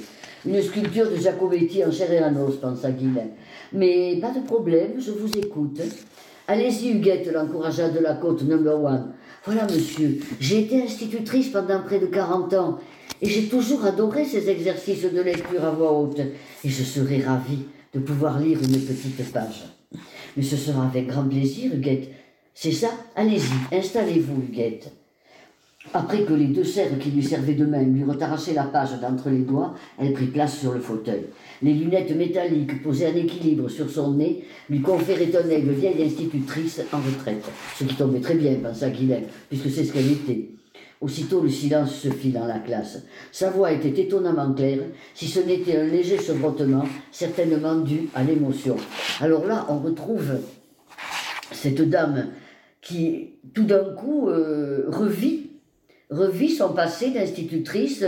Une 0.45 0.61
sculpture 0.61 1.09
de 1.09 1.15
Jacobetti 1.15 1.83
en 1.85 1.91
chair 1.91 2.11
et 2.11 2.21
en 2.21 2.35
os, 2.35 2.57
pensa 2.57 2.91
Guylain. 2.91 3.29
Mais 3.71 4.17
pas 4.19 4.31
de 4.31 4.45
problème, 4.45 4.99
je 4.99 5.11
vous 5.11 5.37
écoute. 5.37 5.79
Allez-y, 6.45 6.89
Huguette, 6.89 7.31
l'encouragea 7.31 7.87
de 7.87 7.99
la 7.99 8.15
côte 8.15 8.43
number 8.43 8.83
one. 8.83 9.13
Voilà, 9.45 9.63
monsieur, 9.63 10.19
j'ai 10.41 10.59
été 10.59 10.81
institutrice 10.81 11.49
pendant 11.49 11.81
près 11.81 11.99
de 11.99 12.07
40 12.07 12.53
ans 12.55 12.79
et 13.21 13.29
j'ai 13.29 13.47
toujours 13.47 13.85
adoré 13.85 14.25
ces 14.25 14.49
exercices 14.49 15.09
de 15.09 15.21
lecture 15.21 15.63
à 15.63 15.71
voix 15.71 15.93
haute. 15.93 16.19
Et 16.19 16.69
je 16.69 16.83
serais 16.83 17.21
ravie 17.21 17.63
de 17.93 17.99
pouvoir 17.99 18.39
lire 18.39 18.59
une 18.61 18.79
petite 18.81 19.31
page. 19.31 19.63
Mais 20.35 20.43
ce 20.43 20.57
sera 20.57 20.85
avec 20.85 21.07
grand 21.07 21.23
plaisir, 21.23 21.73
Huguette. 21.73 22.09
C'est 22.61 22.73
ça 22.73 22.89
Allez-y, 23.15 23.73
installez-vous, 23.73 24.41
Huguette. 24.41 24.91
Après 25.93 26.23
que 26.23 26.33
les 26.33 26.47
deux 26.47 26.65
serres 26.65 26.99
qui 26.99 27.09
lui 27.09 27.23
servaient 27.23 27.53
de 27.53 27.65
main 27.65 27.83
lui 27.83 28.03
arraché 28.19 28.53
la 28.53 28.65
page 28.65 28.99
d'entre 28.99 29.29
les 29.29 29.43
doigts, 29.43 29.75
elle 29.97 30.11
prit 30.11 30.25
place 30.25 30.59
sur 30.59 30.73
le 30.73 30.81
fauteuil. 30.81 31.27
Les 31.61 31.71
lunettes 31.71 32.13
métalliques 32.13 32.83
posées 32.83 33.07
en 33.07 33.15
équilibre 33.15 33.69
sur 33.69 33.89
son 33.89 34.11
nez 34.11 34.43
lui 34.69 34.81
conféraient 34.81 35.33
un 35.37 35.47
air 35.47 35.61
de 35.63 35.71
vieille 35.71 36.03
institutrice 36.03 36.81
en 36.91 36.97
retraite. 36.97 37.45
Ce 37.77 37.85
qui 37.85 37.95
tombait 37.95 38.19
très 38.19 38.35
bien, 38.35 38.55
pensa 38.55 38.89
Guylaine, 38.89 39.27
puisque 39.47 39.69
c'est 39.69 39.85
ce 39.85 39.93
qu'elle 39.93 40.11
était. 40.11 40.49
Aussitôt 40.99 41.39
le 41.39 41.49
silence 41.49 41.95
se 41.95 42.09
fit 42.09 42.31
dans 42.31 42.45
la 42.45 42.59
classe. 42.59 43.05
Sa 43.31 43.51
voix 43.51 43.71
était 43.71 44.01
étonnamment 44.01 44.51
claire, 44.53 44.81
si 45.13 45.27
ce 45.27 45.39
n'était 45.39 45.77
un 45.77 45.85
léger 45.85 46.17
chevrotement, 46.17 46.83
certainement 47.09 47.77
dû 47.77 48.09
à 48.13 48.21
l'émotion. 48.21 48.75
Alors 49.21 49.45
là, 49.45 49.65
on 49.69 49.79
retrouve 49.79 50.33
cette 51.53 51.89
dame 51.89 52.27
qui, 52.81 53.35
tout 53.53 53.65
d'un 53.65 53.93
coup, 53.95 54.29
euh, 54.29 54.85
revit 54.87 55.49
revit 56.09 56.49
son 56.49 56.73
passé 56.73 57.11
d'institutrice 57.11 58.03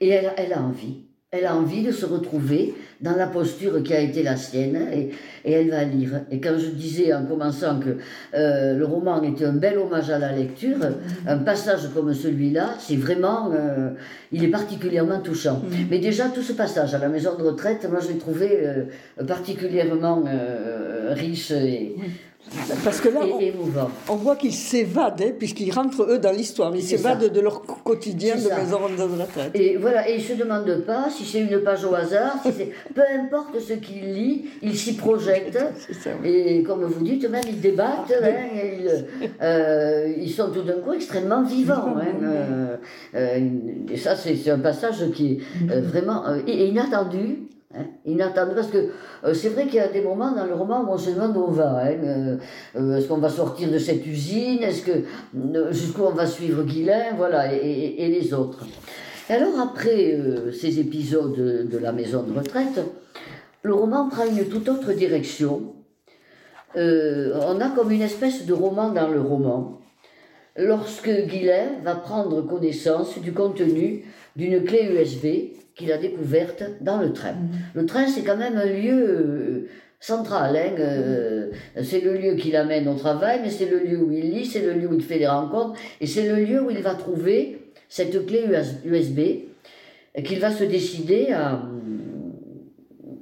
et 0.00 0.08
elle, 0.08 0.32
elle, 0.36 0.52
a 0.52 0.60
envie. 0.60 1.02
Elle 1.30 1.44
a 1.44 1.56
envie 1.56 1.82
de 1.82 1.92
se 1.92 2.06
retrouver 2.06 2.74
dans 3.00 3.14
la 3.14 3.26
posture 3.26 3.82
qui 3.82 3.92
a 3.92 4.00
été 4.00 4.22
la 4.22 4.36
sienne 4.36 4.88
et, 4.92 5.10
et 5.44 5.52
elle 5.52 5.70
va 5.70 5.84
lire. 5.84 6.22
Et 6.30 6.40
quand 6.40 6.56
je 6.58 6.68
disais 6.70 7.12
en 7.12 7.24
commençant 7.24 7.78
que 7.78 7.98
euh, 8.34 8.74
le 8.76 8.84
roman 8.84 9.22
était 9.22 9.44
un 9.44 9.52
bel 9.52 9.78
hommage 9.78 10.10
à 10.10 10.18
la 10.18 10.32
lecture, 10.32 10.78
mm-hmm. 10.78 11.28
un 11.28 11.38
passage 11.38 11.90
comme 11.94 12.14
celui-là, 12.14 12.74
c'est 12.78 12.96
vraiment, 12.96 13.52
euh, 13.52 13.90
il 14.32 14.44
est 14.44 14.48
particulièrement 14.48 15.20
touchant. 15.20 15.62
Mm-hmm. 15.64 15.86
Mais 15.90 15.98
déjà 15.98 16.28
tout 16.28 16.42
ce 16.42 16.52
passage 16.52 16.94
à 16.94 16.98
la 16.98 17.08
maison 17.08 17.36
de 17.36 17.42
retraite, 17.42 17.86
moi 17.90 18.00
je 18.00 18.08
l'ai 18.08 18.18
trouvé 18.18 18.48
particulièrement 19.26 20.24
riche 21.10 21.50
et, 21.50 21.96
parce 22.84 23.00
que 23.00 23.08
là, 23.08 23.20
on, 23.24 24.12
on 24.12 24.16
voit 24.16 24.36
qu'ils 24.36 24.52
s'évadent, 24.52 25.22
hein, 25.22 25.32
puisqu'ils 25.38 25.72
rentrent 25.72 26.02
eux 26.10 26.18
dans 26.18 26.32
l'histoire. 26.32 26.74
Ils 26.74 26.82
s'évadent 26.82 27.32
de 27.32 27.40
leur 27.40 27.62
quotidien 27.62 28.36
de 28.36 28.48
maison 28.48 28.80
de 28.88 29.20
retraite. 29.20 29.50
Et 29.54 29.76
voilà, 29.76 30.08
et 30.08 30.16
ils 30.16 30.22
se 30.22 30.34
demandent 30.34 30.84
pas 30.86 31.08
si 31.10 31.24
c'est 31.24 31.40
une 31.40 31.60
page 31.60 31.84
au 31.84 31.94
hasard, 31.94 32.36
si 32.44 32.52
peu 32.94 33.02
importe 33.18 33.58
ce 33.60 33.74
qu'ils 33.74 34.12
lisent, 34.12 34.42
ils 34.62 34.76
s'y 34.76 34.96
projettent. 34.96 35.58
Et 36.24 36.62
comme 36.62 36.84
vous 36.84 37.04
dites, 37.04 37.28
même 37.28 37.42
ils 37.48 37.60
débattent. 37.60 38.12
Hein, 38.22 38.32
ils, 38.54 39.06
euh, 39.42 40.12
ils, 40.18 40.30
sont 40.30 40.50
tout 40.50 40.62
d'un 40.62 40.80
coup 40.80 40.92
extrêmement 40.92 41.42
vivants. 41.42 41.96
Hein, 41.98 42.06
euh, 42.22 42.76
euh, 43.14 43.48
et 43.90 43.96
ça, 43.96 44.16
c'est 44.16 44.50
un 44.50 44.58
passage 44.58 45.10
qui 45.12 45.32
est 45.32 45.72
euh, 45.72 45.80
vraiment 45.80 46.24
inattendu. 46.46 47.48
Hein, 47.78 47.86
inattendu, 48.06 48.54
parce 48.54 48.68
que 48.68 48.88
euh, 49.24 49.34
c'est 49.34 49.50
vrai 49.50 49.64
qu'il 49.64 49.74
y 49.74 49.80
a 49.80 49.88
des 49.88 50.00
moments 50.00 50.32
dans 50.32 50.46
le 50.46 50.54
roman 50.54 50.82
où 50.82 50.92
on 50.92 50.98
se 50.98 51.10
demande 51.10 51.36
où 51.36 51.44
on 51.48 51.50
va. 51.50 51.82
Hein, 51.82 51.96
euh, 52.02 52.36
euh, 52.76 52.96
est-ce 52.96 53.08
qu'on 53.08 53.18
va 53.18 53.28
sortir 53.28 53.70
de 53.70 53.78
cette 53.78 54.06
usine 54.06 54.62
Est-ce 54.62 54.82
que 54.82 55.72
jusqu'où 55.72 56.02
on 56.02 56.12
va 56.12 56.26
suivre 56.26 56.62
Guilain 56.62 57.14
Voilà, 57.16 57.52
et, 57.52 58.08
les 58.08 58.32
autres. 58.32 58.64
Et 59.28 59.34
alors 59.34 59.58
après 59.60 60.18
ces 60.58 60.78
épisodes 60.78 61.68
de 61.68 61.78
la 61.78 61.92
maison 61.92 62.22
de 62.22 62.32
retraite, 62.38 62.80
le 63.62 63.74
roman 63.74 64.08
prend 64.08 64.24
une 64.24 64.44
toute 64.48 64.68
autre 64.68 64.92
direction. 64.92 65.74
on 66.76 67.60
a 67.60 67.68
comme 67.74 67.90
une 67.90 68.02
espèce 68.02 68.46
de 68.46 68.52
roman 68.52 68.90
dans 68.90 69.08
le 69.08 69.20
roman. 69.20 69.80
Lorsque 70.56 71.10
Guilain 71.10 71.80
va 71.82 71.96
prendre 71.96 72.40
connaissance 72.42 73.18
du 73.18 73.32
contenu 73.32 74.04
d'une 74.36 74.64
clé 74.64 74.84
USB 74.84 75.56
qu'il 75.76 75.92
a 75.92 75.98
découverte 75.98 76.64
dans 76.80 76.98
le 76.98 77.12
train. 77.12 77.32
Mhm. 77.32 77.48
Le 77.74 77.86
train, 77.86 78.08
c'est 78.08 78.22
quand 78.22 78.36
même 78.36 78.56
un 78.56 78.66
lieu 78.66 79.08
euh, 79.08 79.68
central. 80.00 80.56
Hein, 80.56 80.74
euh, 80.78 81.50
c'est 81.82 82.00
le 82.00 82.16
lieu 82.16 82.34
qui 82.34 82.50
l'amène 82.50 82.88
au 82.88 82.94
travail, 82.94 83.40
mais 83.42 83.50
c'est 83.50 83.66
le 83.66 83.78
lieu 83.78 83.98
où 83.98 84.10
il 84.10 84.30
lit, 84.30 84.46
c'est 84.46 84.62
le 84.62 84.72
lieu 84.72 84.88
où 84.88 84.94
il 84.94 85.02
fait 85.02 85.18
des 85.18 85.26
rencontres, 85.26 85.78
et 86.00 86.06
c'est 86.06 86.28
le 86.28 86.42
lieu 86.42 86.62
où 86.62 86.70
il 86.70 86.78
va 86.78 86.94
trouver 86.94 87.58
cette 87.88 88.26
clé 88.26 88.44
USB 88.84 89.20
qu'il 90.24 90.40
va 90.40 90.50
se 90.50 90.64
décider 90.64 91.30
à, 91.32 91.62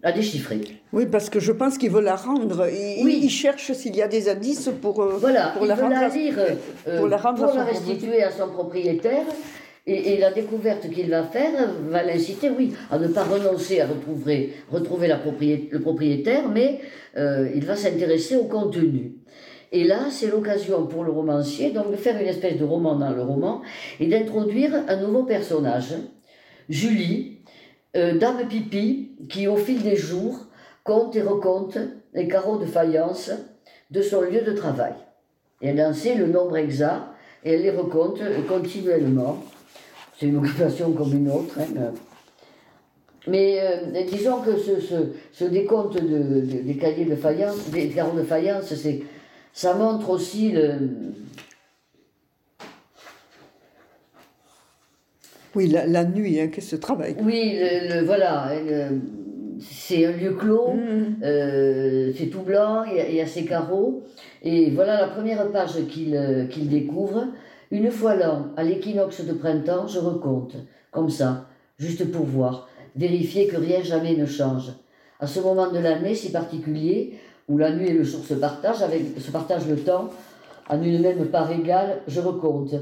à 0.04 0.12
déchiffrer. 0.12 0.60
Oui, 0.92 1.06
parce 1.06 1.28
que 1.28 1.40
je 1.40 1.50
pense 1.50 1.76
qu'il 1.76 1.90
veut 1.90 2.00
la 2.00 2.14
rendre. 2.14 2.68
Il, 2.68 3.04
oui. 3.04 3.20
il 3.24 3.30
cherche 3.30 3.72
s'il 3.72 3.96
y 3.96 4.02
a 4.02 4.08
des 4.08 4.28
indices 4.28 4.70
pour, 4.80 5.02
euh, 5.02 5.16
voilà, 5.18 5.48
pour, 5.56 5.66
la, 5.66 5.74
rendre 5.74 6.00
la 6.00 6.08
lire, 6.08 6.36
pour 6.98 7.08
la, 7.08 7.16
rendre 7.16 7.46
pour 7.46 7.56
la 7.56 7.64
restituer 7.64 8.22
à 8.22 8.30
son 8.30 8.48
propriétaire. 8.48 9.24
Et, 9.86 10.16
la 10.16 10.32
découverte 10.32 10.88
qu'il 10.88 11.10
va 11.10 11.24
faire 11.24 11.68
va 11.88 12.02
l'inciter, 12.02 12.48
oui, 12.48 12.72
à 12.90 12.98
ne 12.98 13.06
pas 13.08 13.22
renoncer 13.24 13.82
à 13.82 13.86
retrouver, 13.86 14.54
le 14.72 15.78
propriétaire, 15.78 16.48
mais 16.48 16.80
euh, 17.18 17.50
il 17.54 17.66
va 17.66 17.76
s'intéresser 17.76 18.36
au 18.36 18.44
contenu. 18.44 19.16
Et 19.72 19.84
là, 19.84 20.06
c'est 20.10 20.28
l'occasion 20.28 20.86
pour 20.86 21.04
le 21.04 21.10
romancier 21.10 21.70
donc 21.70 21.90
de 21.90 21.96
faire 21.96 22.18
une 22.18 22.28
espèce 22.28 22.56
de 22.56 22.64
roman 22.64 22.94
dans 22.94 23.10
le 23.10 23.22
roman 23.22 23.60
et 24.00 24.06
d'introduire 24.06 24.72
un 24.88 24.96
nouveau 24.96 25.24
personnage, 25.24 25.94
Julie, 26.70 27.40
euh, 27.94 28.16
dame 28.16 28.48
pipi, 28.48 29.10
qui 29.28 29.48
au 29.48 29.56
fil 29.56 29.82
des 29.82 29.96
jours 29.96 30.46
compte 30.82 31.14
et 31.16 31.22
recompte 31.22 31.78
les 32.14 32.26
carreaux 32.26 32.56
de 32.56 32.66
faïence 32.66 33.32
de 33.90 34.00
son 34.00 34.22
lieu 34.22 34.40
de 34.40 34.52
travail. 34.52 34.94
Et 35.60 35.68
elle 35.68 35.80
en 35.82 35.92
sait 35.92 36.14
le 36.14 36.26
nombre 36.26 36.56
exact 36.56 37.02
et 37.44 37.52
elle 37.52 37.62
les 37.62 37.70
recompte 37.70 38.22
continuellement 38.48 39.42
c'est 40.24 40.30
une 40.30 40.36
occupation 40.38 40.92
comme 40.92 41.12
une 41.12 41.30
autre. 41.30 41.58
Hein. 41.60 41.92
Mais 43.26 43.58
euh, 43.60 44.02
disons 44.10 44.40
que 44.40 44.56
ce, 44.56 44.80
ce, 44.80 44.94
ce 45.32 45.44
décompte 45.44 46.02
de, 46.02 46.40
des 46.40 46.76
cahiers 46.76 47.04
de 47.04 47.16
faïence, 47.16 47.70
des 47.70 47.88
carreaux 47.88 48.16
de 48.16 48.22
faïence, 48.22 48.74
c'est, 48.74 49.02
ça 49.52 49.74
montre 49.74 50.10
aussi 50.10 50.52
le. 50.52 50.72
Oui, 55.54 55.68
la, 55.68 55.86
la 55.86 56.04
nuit, 56.04 56.40
hein, 56.40 56.48
qu'est-ce 56.48 56.76
travail. 56.76 57.16
Oui, 57.22 57.58
le, 57.58 58.04
voilà. 58.04 58.50
c'est 59.60 60.04
un 60.04 60.12
lieu 60.12 60.32
clos, 60.32 60.72
mmh. 60.74 61.22
euh, 61.22 62.12
c'est 62.16 62.26
tout 62.26 62.42
blanc, 62.42 62.84
il 62.84 63.14
y, 63.14 63.20
a 63.20 63.26
ces 63.26 63.44
carreaux. 63.44 64.02
Et 64.42 64.70
voilà 64.70 65.00
la 65.00 65.06
première 65.06 65.50
page 65.50 65.86
qu'il, 65.88 66.16
euh, 66.16 66.46
qu'il 66.46 66.68
découvre. 66.68 67.28
Une 67.70 67.90
fois 67.90 68.14
l'an, 68.14 68.46
à 68.56 68.62
l'équinoxe 68.62 69.24
de 69.24 69.32
printemps, 69.32 69.86
je 69.86 69.98
recompte, 69.98 70.56
comme 70.90 71.10
ça, 71.10 71.46
juste 71.78 72.10
pour 72.10 72.24
voir, 72.24 72.68
vérifier 72.94 73.46
que 73.46 73.56
rien 73.56 73.82
jamais 73.82 74.16
ne 74.16 74.26
change. 74.26 74.72
À 75.20 75.26
ce 75.26 75.40
moment 75.40 75.70
de 75.70 75.78
l'année 75.78 76.14
si 76.14 76.30
particulier, 76.30 77.18
où 77.48 77.58
la 77.58 77.74
nuit 77.74 77.88
et 77.88 77.92
le 77.92 78.04
jour 78.04 78.24
se 78.24 78.34
partagent, 78.34 78.82
avec, 78.82 79.18
se 79.18 79.30
partagent 79.30 79.68
le 79.68 79.76
temps, 79.76 80.10
en 80.68 80.82
une 80.82 81.00
même 81.00 81.26
part 81.26 81.50
égale, 81.50 82.02
je 82.06 82.20
recompte. 82.20 82.74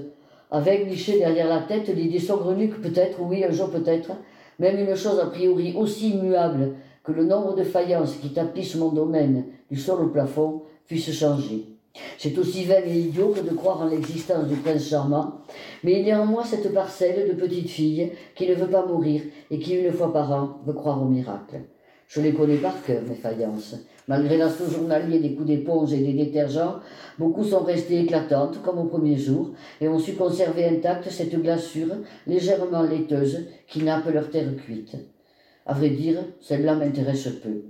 Avec 0.50 0.86
niché 0.86 1.18
derrière 1.18 1.48
la 1.48 1.60
tête 1.60 1.88
l'idée 1.88 2.18
saugrenue 2.18 2.68
que 2.68 2.80
peut-être, 2.80 3.20
oui, 3.20 3.44
un 3.44 3.50
jour 3.50 3.70
peut-être, 3.70 4.10
même 4.58 4.78
une 4.78 4.94
chose 4.94 5.18
a 5.18 5.26
priori 5.26 5.74
aussi 5.76 6.10
immuable 6.10 6.74
que 7.02 7.12
le 7.12 7.24
nombre 7.24 7.54
de 7.54 7.64
faïences 7.64 8.16
qui 8.16 8.32
tapissent 8.32 8.76
mon 8.76 8.90
domaine, 8.90 9.44
du 9.70 9.78
sol 9.78 10.00
au 10.02 10.08
plafond, 10.08 10.62
puisse 10.86 11.10
changer. 11.10 11.66
C'est 12.16 12.38
aussi 12.38 12.64
vain 12.64 12.82
et 12.86 12.98
idiot 12.98 13.34
que 13.34 13.40
de 13.40 13.54
croire 13.54 13.82
en 13.82 13.86
l'existence 13.86 14.46
du 14.46 14.56
prince 14.56 14.88
charmant, 14.88 15.40
mais 15.84 16.00
il 16.00 16.06
y 16.06 16.10
a 16.10 16.20
en 16.20 16.26
moi 16.26 16.44
cette 16.44 16.72
parcelle 16.72 17.28
de 17.28 17.34
petite 17.34 17.68
fille 17.68 18.12
qui 18.34 18.48
ne 18.48 18.54
veut 18.54 18.70
pas 18.70 18.86
mourir 18.86 19.22
et 19.50 19.58
qui, 19.58 19.74
une 19.74 19.92
fois 19.92 20.12
par 20.12 20.30
an, 20.32 20.60
veut 20.64 20.72
croire 20.72 21.02
au 21.02 21.06
miracle. 21.06 21.60
Je 22.08 22.20
les 22.20 22.32
connais 22.34 22.56
par 22.56 22.82
cœur, 22.84 23.02
mes 23.08 23.14
faïences. 23.14 23.74
Malgré 24.06 24.36
l'assaut 24.36 24.70
journalier 24.70 25.18
des 25.18 25.34
coups 25.34 25.48
d'éponge 25.48 25.92
et 25.92 26.00
des 26.00 26.12
détergents, 26.12 26.80
beaucoup 27.18 27.44
sont 27.44 27.64
restées 27.64 28.00
éclatantes, 28.00 28.60
comme 28.62 28.78
au 28.78 28.84
premier 28.84 29.16
jour, 29.16 29.52
et 29.80 29.88
ont 29.88 29.98
su 29.98 30.12
conserver 30.12 30.66
intacte 30.66 31.08
cette 31.10 31.40
glaçure 31.40 31.96
légèrement 32.26 32.82
laiteuse 32.82 33.46
qui 33.66 33.82
nappe 33.82 34.12
leur 34.12 34.28
terre 34.30 34.54
cuite. 34.56 34.96
À 35.64 35.74
vrai 35.74 35.90
dire, 35.90 36.18
celle-là 36.40 36.74
m'intéresse 36.74 37.28
peu. 37.42 37.62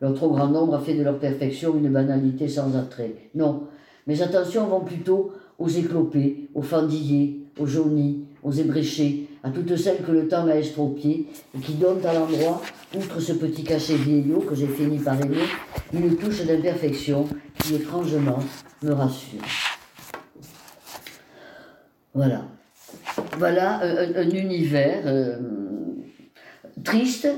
Leur 0.00 0.14
trop 0.14 0.30
grand 0.30 0.48
nombre 0.48 0.74
a 0.74 0.80
fait 0.80 0.94
de 0.94 1.02
leur 1.02 1.18
perfection 1.18 1.76
une 1.76 1.90
banalité 1.90 2.48
sans 2.48 2.76
attrait. 2.76 3.14
Non, 3.34 3.64
mes 4.06 4.22
attentions 4.22 4.66
vont 4.66 4.80
plutôt 4.80 5.32
aux 5.58 5.68
éclopés, 5.68 6.48
aux 6.54 6.62
fendillés, 6.62 7.46
aux 7.58 7.66
jaunis, 7.66 8.24
aux 8.42 8.52
ébréchés, 8.52 9.28
à 9.42 9.50
toutes 9.50 9.76
celles 9.76 10.02
que 10.02 10.12
le 10.12 10.28
temps 10.28 10.44
m'a 10.44 10.56
estropiées 10.56 11.26
et 11.56 11.60
qui 11.60 11.74
donnent 11.74 12.04
à 12.04 12.12
l'endroit, 12.12 12.62
outre 12.96 13.20
ce 13.20 13.32
petit 13.32 13.64
cachet 13.64 13.96
vieillot 13.96 14.40
que 14.40 14.54
j'ai 14.54 14.66
fini 14.66 14.98
par 14.98 15.20
aimer, 15.20 15.44
une 15.92 16.16
touche 16.16 16.44
d'imperfection 16.44 17.26
qui 17.58 17.76
étrangement 17.76 18.38
me 18.82 18.92
rassure. 18.92 19.40
Voilà. 22.14 22.44
Voilà 23.38 23.80
un, 23.82 24.30
univers 24.30 25.02
euh, 25.06 25.36
triste, 26.84 27.28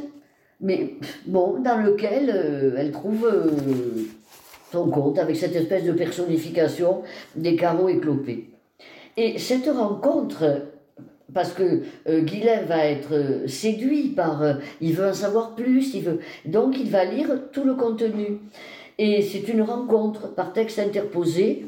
mais 0.61 0.95
bon, 1.27 1.61
dans 1.61 1.81
lequel 1.81 2.31
euh, 2.35 2.75
elle 2.77 2.91
trouve 2.91 3.27
euh, 3.27 4.07
son 4.73 4.91
compte 4.91 5.19
avec 5.19 5.37
cette 5.37 5.55
espèce 5.55 5.85
de 5.85 5.93
personnification 5.93 7.03
des 7.37 7.57
carreaux 7.57 7.89
éclopés. 7.89 8.51
Et 9.17 9.39
cette 9.39 9.69
rencontre, 9.69 10.63
parce 11.33 11.53
que 11.53 11.83
euh, 12.09 12.25
va 12.67 12.87
être 12.87 13.15
euh, 13.15 13.47
séduit 13.47 14.09
par, 14.09 14.43
il 14.81 14.95
veut 14.95 15.09
en 15.09 15.15
savoir 15.15 15.55
plus, 15.55 15.95
il 15.95 16.03
veut, 16.03 16.21
donc 16.45 16.77
il 16.79 16.91
va 16.91 17.05
lire 17.05 17.29
tout 17.53 17.65
le 17.65 17.75
contenu. 17.75 18.39
Et 19.01 19.23
c'est 19.23 19.47
une 19.47 19.63
rencontre 19.63 20.35
par 20.35 20.53
texte 20.53 20.81
interposé 20.81 21.67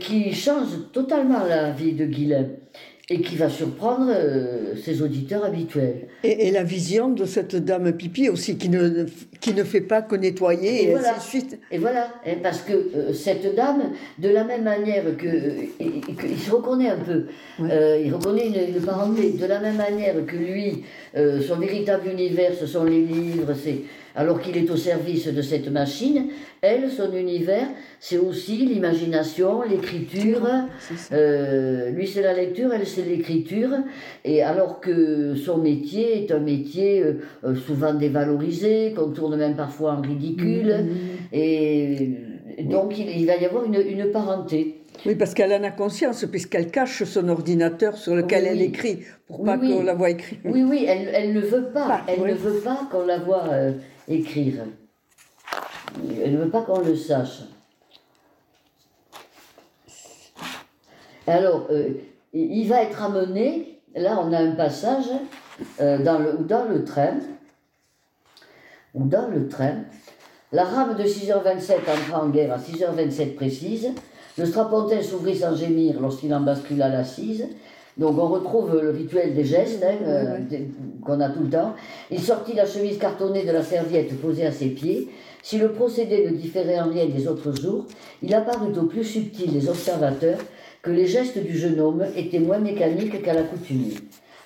qui 0.00 0.32
change 0.32 0.90
totalement 0.92 1.44
la 1.44 1.70
vie 1.70 1.92
de 1.92 2.06
Guilhem 2.06 2.56
et 3.08 3.20
qui 3.20 3.36
va 3.36 3.48
surprendre 3.48 4.10
euh, 4.12 4.74
ses 4.74 5.00
auditeurs 5.00 5.44
habituels. 5.44 6.08
Et, 6.24 6.50
la 6.50 6.64
vision 6.64 7.08
de 7.08 7.24
cette 7.24 7.54
dame 7.54 7.92
pipi 7.92 8.28
aussi, 8.28 8.58
qui 8.58 8.68
ne, 8.68 9.06
qui 9.40 9.54
ne 9.54 9.62
fait 9.62 9.80
pas 9.80 10.02
que 10.02 10.16
nettoyer, 10.16 10.88
et, 10.88 10.90
voilà. 10.90 11.20
suite. 11.20 11.58
Et 11.70 11.78
voilà, 11.78 12.08
parce 12.42 12.62
que 12.62 12.72
euh, 12.72 13.12
cette 13.12 13.54
dame, 13.54 13.92
de 14.18 14.28
la 14.28 14.42
même 14.42 14.64
manière 14.64 15.04
que. 15.16 15.26
il 15.78 16.38
se 16.38 16.50
reconnaît 16.50 16.90
un 16.90 16.98
peu, 16.98 17.26
il 17.60 18.12
reconnaît 18.12 18.48
une, 18.48 18.76
une, 18.76 18.82
parenté, 18.82 19.30
de 19.32 19.46
la 19.46 19.60
même 19.60 19.76
manière 19.76 20.14
que 20.26 20.36
lui, 20.36 20.82
son 21.14 21.56
véritable 21.56 22.08
univers, 22.08 22.52
ce 22.58 22.66
sont 22.66 22.84
les 22.84 23.02
livres, 23.02 23.54
c'est 23.54 23.82
alors 24.16 24.40
qu'il 24.40 24.56
est 24.56 24.70
au 24.70 24.76
service 24.76 25.28
de 25.28 25.42
cette 25.42 25.68
machine, 25.70 26.28
elle, 26.62 26.90
son 26.90 27.12
univers, 27.12 27.68
c'est 28.00 28.16
aussi 28.16 28.56
l'imagination, 28.56 29.62
l'écriture. 29.62 30.48
Euh, 31.12 31.90
lui, 31.90 32.06
c'est 32.06 32.22
la 32.22 32.32
lecture, 32.32 32.72
elle, 32.72 32.86
c'est 32.86 33.02
l'écriture. 33.02 33.70
Et 34.24 34.42
alors 34.42 34.80
que 34.80 35.34
son 35.34 35.58
métier 35.58 36.24
est 36.24 36.32
un 36.32 36.40
métier 36.40 37.02
euh, 37.02 37.20
euh, 37.44 37.54
souvent 37.54 37.92
dévalorisé, 37.92 38.94
qu'on 38.96 39.10
tourne 39.10 39.36
même 39.36 39.54
parfois 39.54 39.92
en 39.92 40.00
ridicule. 40.00 40.68
Mm-hmm. 40.68 41.38
Et 41.38 42.10
donc, 42.64 42.98
il, 42.98 43.26
va 43.26 43.36
y 43.36 43.44
avoir 43.44 43.64
une, 43.66 44.10
parenté. 44.12 44.80
Oui, 45.04 45.14
parce 45.14 45.34
qu'elle 45.34 45.52
en 45.52 45.62
a 45.62 45.70
conscience, 45.70 46.24
puisqu'elle 46.24 46.70
cache 46.70 47.04
son 47.04 47.28
ordinateur 47.28 47.98
sur 47.98 48.16
lequel 48.16 48.46
elle 48.46 48.62
écrit, 48.62 49.00
pour 49.26 49.44
pas 49.44 49.58
qu'on 49.58 49.82
la 49.82 49.92
voit 49.92 50.08
écrire. 50.08 50.38
Oui, 50.46 50.64
oui, 50.66 50.86
elle, 50.88 51.34
ne 51.34 51.40
veut 51.40 51.66
pas, 51.66 52.00
elle 52.08 52.26
ne 52.26 52.34
veut 52.34 52.60
pas 52.60 52.88
qu'on 52.90 53.04
la 53.04 53.18
voit 53.18 53.44
écrire. 54.08 54.64
Elle 56.22 56.32
ne 56.32 56.38
veut 56.38 56.50
pas 56.50 56.62
qu'on 56.62 56.80
le 56.80 56.96
sache. 56.96 57.42
Alors, 61.26 61.66
euh, 61.70 61.90
il 62.32 62.68
va 62.68 62.82
être 62.82 63.02
amené, 63.02 63.80
là 63.94 64.18
on 64.22 64.32
a 64.32 64.38
un 64.38 64.52
passage 64.52 65.06
euh, 65.80 65.98
dans, 65.98 66.18
le, 66.18 66.38
dans 66.44 66.64
le 66.64 66.84
train, 66.84 67.14
dans 68.94 69.28
le 69.28 69.48
train, 69.48 69.82
la 70.52 70.64
rame 70.64 70.96
de 70.96 71.02
6h27 71.02 71.74
entra 71.80 72.22
en 72.22 72.28
guerre 72.28 72.52
à 72.52 72.58
6h27 72.58 73.34
précise, 73.34 73.92
le 74.38 74.46
strapontin 74.46 75.02
s'ouvrit 75.02 75.36
sans 75.36 75.56
gémir 75.56 76.00
lorsqu'il 76.00 76.32
en 76.32 76.40
bascula 76.40 76.88
l'assise, 76.88 77.48
donc 77.96 78.18
on 78.18 78.28
retrouve 78.28 78.78
le 78.82 78.90
rituel 78.90 79.34
des 79.34 79.44
gestes 79.44 79.82
hein, 79.82 79.96
euh, 80.06 80.38
qu'on 81.02 81.18
a 81.20 81.30
tout 81.30 81.44
le 81.44 81.48
temps. 81.48 81.74
Il 82.10 82.20
sortit 82.20 82.52
la 82.52 82.66
chemise 82.66 82.98
cartonnée 82.98 83.44
de 83.44 83.52
la 83.52 83.62
serviette 83.62 84.20
posée 84.20 84.44
à 84.44 84.52
ses 84.52 84.68
pieds. 84.68 85.08
Si 85.42 85.56
le 85.56 85.72
procédé 85.72 86.26
ne 86.26 86.36
différait 86.36 86.78
en 86.78 86.90
rien 86.90 87.06
des 87.06 87.26
autres 87.26 87.58
jours, 87.58 87.86
il 88.22 88.34
apparut 88.34 88.76
au 88.78 88.82
plus 88.82 89.04
subtil 89.04 89.50
des 89.50 89.68
observateurs 89.68 90.40
que 90.82 90.90
les 90.90 91.06
gestes 91.06 91.38
du 91.38 91.56
jeune 91.56 91.80
homme 91.80 92.04
étaient 92.16 92.38
moins 92.38 92.58
mécaniques 92.58 93.22
qu'à 93.22 93.32
l'accoutumée. 93.32 93.94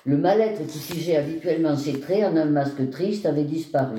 Le 0.05 0.17
mal-être 0.17 0.65
qui 0.65 0.79
figeait 0.79 1.17
habituellement 1.17 1.75
ses 1.75 1.99
traits 1.99 2.23
en 2.23 2.37
un 2.37 2.45
masque 2.45 2.89
triste 2.89 3.25
avait 3.25 3.43
disparu. 3.43 3.97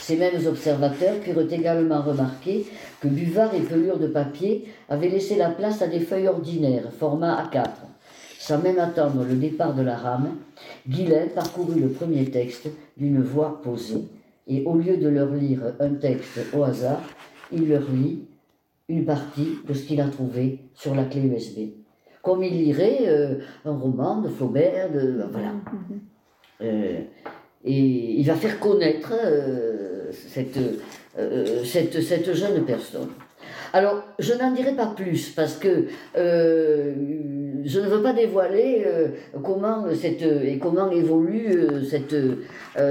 Ces 0.00 0.16
mêmes 0.16 0.46
observateurs 0.46 1.18
purent 1.20 1.50
également 1.50 2.02
remarquer 2.02 2.66
que 3.00 3.08
buvard 3.08 3.54
et 3.54 3.60
pelure 3.60 3.98
de 3.98 4.08
papier 4.08 4.66
avaient 4.88 5.08
laissé 5.08 5.36
la 5.36 5.48
place 5.48 5.80
à 5.80 5.86
des 5.86 6.00
feuilles 6.00 6.28
ordinaires, 6.28 6.90
format 6.98 7.42
A4. 7.44 7.91
Sans 8.42 8.58
même 8.58 8.80
attendre 8.80 9.24
le 9.24 9.36
départ 9.36 9.72
de 9.72 9.82
la 9.82 9.96
rame, 9.96 10.34
Guilain 10.88 11.28
parcourut 11.32 11.78
le 11.78 11.90
premier 11.90 12.24
texte 12.24 12.68
d'une 12.96 13.22
voix 13.22 13.62
posée, 13.62 14.02
et 14.48 14.64
au 14.64 14.74
lieu 14.74 14.96
de 14.96 15.08
leur 15.08 15.32
lire 15.32 15.60
un 15.78 15.90
texte 15.90 16.40
au 16.52 16.64
hasard, 16.64 17.02
il 17.52 17.68
leur 17.68 17.88
lit 17.88 18.24
une 18.88 19.04
partie 19.04 19.58
de 19.64 19.72
ce 19.72 19.84
qu'il 19.84 20.00
a 20.00 20.08
trouvé 20.08 20.58
sur 20.74 20.92
la 20.96 21.04
clé 21.04 21.20
USB. 21.20 21.70
Comme 22.20 22.42
il 22.42 22.54
lirait 22.54 23.02
euh, 23.02 23.36
un 23.64 23.76
roman 23.76 24.20
de 24.20 24.28
Flaubert, 24.28 24.90
de, 24.90 25.24
voilà. 25.30 25.52
Mm-hmm. 25.52 26.62
Euh, 26.62 27.00
et 27.64 27.78
il 28.18 28.26
va 28.26 28.34
faire 28.34 28.58
connaître 28.58 29.12
euh, 29.14 30.10
cette, 30.10 30.58
cette, 31.64 32.02
cette 32.02 32.34
jeune 32.34 32.64
personne. 32.64 33.10
Alors, 33.72 34.02
je 34.18 34.34
n'en 34.34 34.52
dirai 34.52 34.72
pas 34.72 34.86
plus 34.86 35.30
parce 35.30 35.56
que 35.56 35.86
euh, 36.16 36.94
je 37.64 37.80
ne 37.80 37.86
veux 37.86 38.02
pas 38.02 38.12
dévoiler 38.12 38.82
euh, 38.86 39.08
comment 39.42 39.86
cette 39.94 40.22
et 40.22 40.58
comment 40.58 40.90
évolue 40.90 41.46
euh, 41.48 41.82
cette 41.82 42.14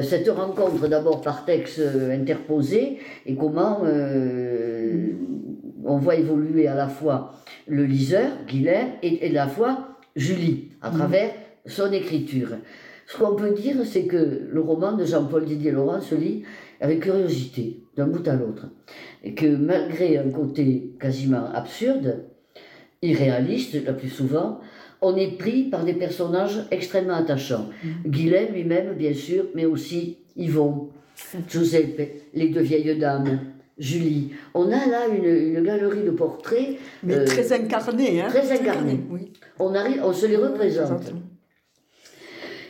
cette 0.04 0.30
rencontre 0.30 0.88
d'abord 0.88 1.22
par 1.22 1.46
texte 1.46 1.82
interposé 2.12 3.00
et 3.26 3.36
comment 3.36 3.82
on 5.84 5.98
voit 5.98 6.16
évoluer 6.16 6.68
à 6.68 6.76
la 6.76 6.88
fois 6.88 7.34
le 7.68 7.84
liseur 7.84 8.30
Guilain 8.48 8.88
et, 9.02 9.26
et 9.26 9.30
à 9.32 9.46
la 9.46 9.48
fois 9.48 9.98
Julie 10.16 10.70
à 10.82 10.92
mm. 10.92 10.98
travers 10.98 11.32
son 11.66 11.92
écriture. 11.92 12.50
Ce 13.08 13.18
qu'on 13.18 13.36
peut 13.36 13.52
dire, 13.52 13.76
c'est 13.86 14.06
que 14.06 14.48
le 14.50 14.62
roman 14.62 14.94
de 14.94 15.04
Jean-Paul 15.04 15.46
Didier 15.46 15.72
Laurent 15.72 16.00
se 16.00 16.16
lit 16.16 16.44
avec 16.80 17.02
curiosité, 17.02 17.84
d'un 17.96 18.08
bout 18.08 18.28
à 18.28 18.36
l'autre 18.36 18.68
et 19.24 19.34
que 19.34 19.46
malgré 19.46 20.18
un 20.18 20.30
côté 20.30 20.94
quasiment 21.00 21.46
absurde, 21.54 22.26
irréaliste 23.02 23.84
la 23.86 23.94
plus 23.94 24.10
souvent, 24.10 24.60
on 25.02 25.16
est 25.16 25.38
pris 25.38 25.64
par 25.64 25.84
des 25.84 25.94
personnages 25.94 26.66
extrêmement 26.70 27.16
attachants. 27.16 27.70
Mm. 27.84 28.54
lui-même, 28.54 28.94
bien 28.94 29.14
sûr, 29.14 29.46
mais 29.56 29.66
aussi 29.66 30.20
Yvon, 30.36 30.90
Giuseppe, 31.50 32.30
les 32.34 32.50
deux 32.50 32.62
vieilles 32.62 32.98
dames, 32.98 33.40
Julie. 33.78 34.32
On 34.54 34.68
a 34.68 34.86
là 34.86 35.08
une, 35.08 35.64
galerie 35.64 36.04
de 36.04 36.12
portraits. 36.12 36.78
Mais 37.04 37.16
euh, 37.16 37.26
très 37.26 37.52
incarnés. 37.52 38.22
Hein, 38.22 38.28
très 38.30 38.52
incarnés. 38.52 39.00
Oui. 39.10 39.34
On, 39.60 39.74
arrive, 39.74 40.02
on 40.04 40.14
se 40.14 40.28
les 40.28 40.38
représente. 40.38 41.12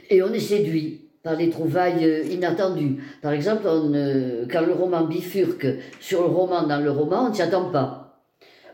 Et 0.09 0.23
on 0.23 0.31
est 0.31 0.39
séduit 0.39 1.00
par 1.23 1.37
des 1.37 1.49
trouvailles 1.49 2.05
euh, 2.05 2.23
inattendues. 2.23 2.97
Par 3.21 3.33
exemple, 3.33 3.63
euh, 3.65 4.45
quand 4.51 4.65
le 4.65 4.73
roman 4.73 5.05
bifurque 5.05 5.67
sur 5.99 6.21
le 6.21 6.27
roman 6.27 6.63
dans 6.63 6.79
le 6.79 6.91
roman, 6.91 7.25
on 7.25 7.29
ne 7.29 7.33
s'y 7.33 7.41
attend 7.41 7.69
pas. 7.71 8.23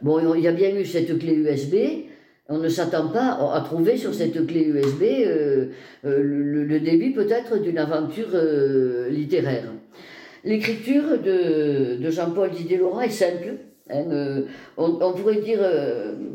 Bon, 0.02 0.34
il 0.36 0.42
y 0.42 0.48
a 0.48 0.52
bien 0.52 0.76
eu 0.76 0.86
cette 0.86 1.18
clé 1.18 1.34
USB, 1.34 1.76
on 2.50 2.60
ne 2.60 2.70
s'attend 2.70 3.10
pas 3.10 3.38
à 3.54 3.62
trouver 3.62 3.98
sur 3.98 4.14
cette 4.14 4.46
clé 4.46 4.62
USB 4.62 5.04
euh, 5.26 5.68
le, 6.04 6.80
début 6.80 7.12
peut-être 7.12 7.62
d'une 7.62 7.78
aventure 7.78 8.30
littéraire. 9.10 9.74
L'écriture 10.46 11.20
de, 11.22 11.98
de 11.98 12.10
Jean-Paul 12.12 12.52
Didier 12.52 12.78
Laurent 12.78 13.02
est 13.02 13.10
simple. 13.10 13.56
Hein, 13.90 14.44
on, 14.78 15.14
pourrait 15.14 15.42
dire, 15.42 15.60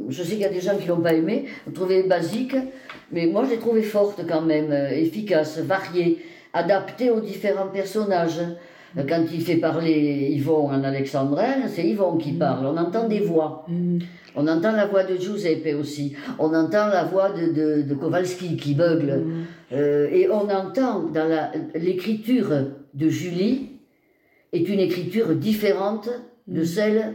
je 0.09 0.23
sais 0.23 0.33
qu'il 0.33 0.41
y 0.41 0.45
a 0.45 0.49
des 0.49 0.61
gens 0.61 0.77
qui 0.77 0.89
l'ont 0.89 1.01
pas 1.01 1.15
aimé, 1.15 1.47
on 1.69 1.73
trouvait 1.73 2.03
basique, 2.03 2.57
mais 3.13 3.27
moi, 3.27 3.45
je 3.45 3.51
l'ai 3.51 3.59
trouvée 3.59 3.83
forte 3.83 4.23
quand 4.27 4.41
même, 4.41 4.73
euh, 4.73 4.89
efficace, 4.91 5.59
variée, 5.59 6.19
adaptée 6.55 7.11
aux 7.11 7.21
différents 7.21 7.69
personnages. 7.69 8.41
Euh, 8.97 9.03
quand 9.07 9.23
il 9.33 9.43
fait 9.43 9.57
parler 9.57 10.29
Yvon 10.33 10.69
en 10.69 10.83
alexandrin, 10.83 11.69
c'est 11.69 11.87
Yvon 11.87 12.17
qui 12.17 12.33
parle. 12.33 12.67
On 12.67 12.77
entend 12.77 13.07
des 13.07 13.21
voix. 13.21 13.67
Mm. 13.69 13.99
On 14.35 14.49
entend 14.49 14.73
la 14.73 14.87
voix 14.87 15.05
de 15.05 15.17
Giuseppe 15.17 15.77
aussi. 15.79 16.17
On 16.39 16.55
entend 16.55 16.89
la 16.89 17.05
voix 17.05 17.31
de, 17.31 17.83
de, 17.83 17.95
Kowalski 17.95 18.57
qui 18.57 18.75
bugle. 18.75 19.19
Mm. 19.19 19.45
Euh, 19.73 20.09
et 20.11 20.31
on 20.31 20.49
entend 20.49 21.01
dans 21.01 21.51
l'écriture 21.75 22.51
de 22.95 23.09
Julie 23.09 23.69
est 24.55 24.69
une 24.69 24.81
écriture 24.81 25.35
différente 25.35 26.09
de 26.47 26.63
mm. 26.63 27.15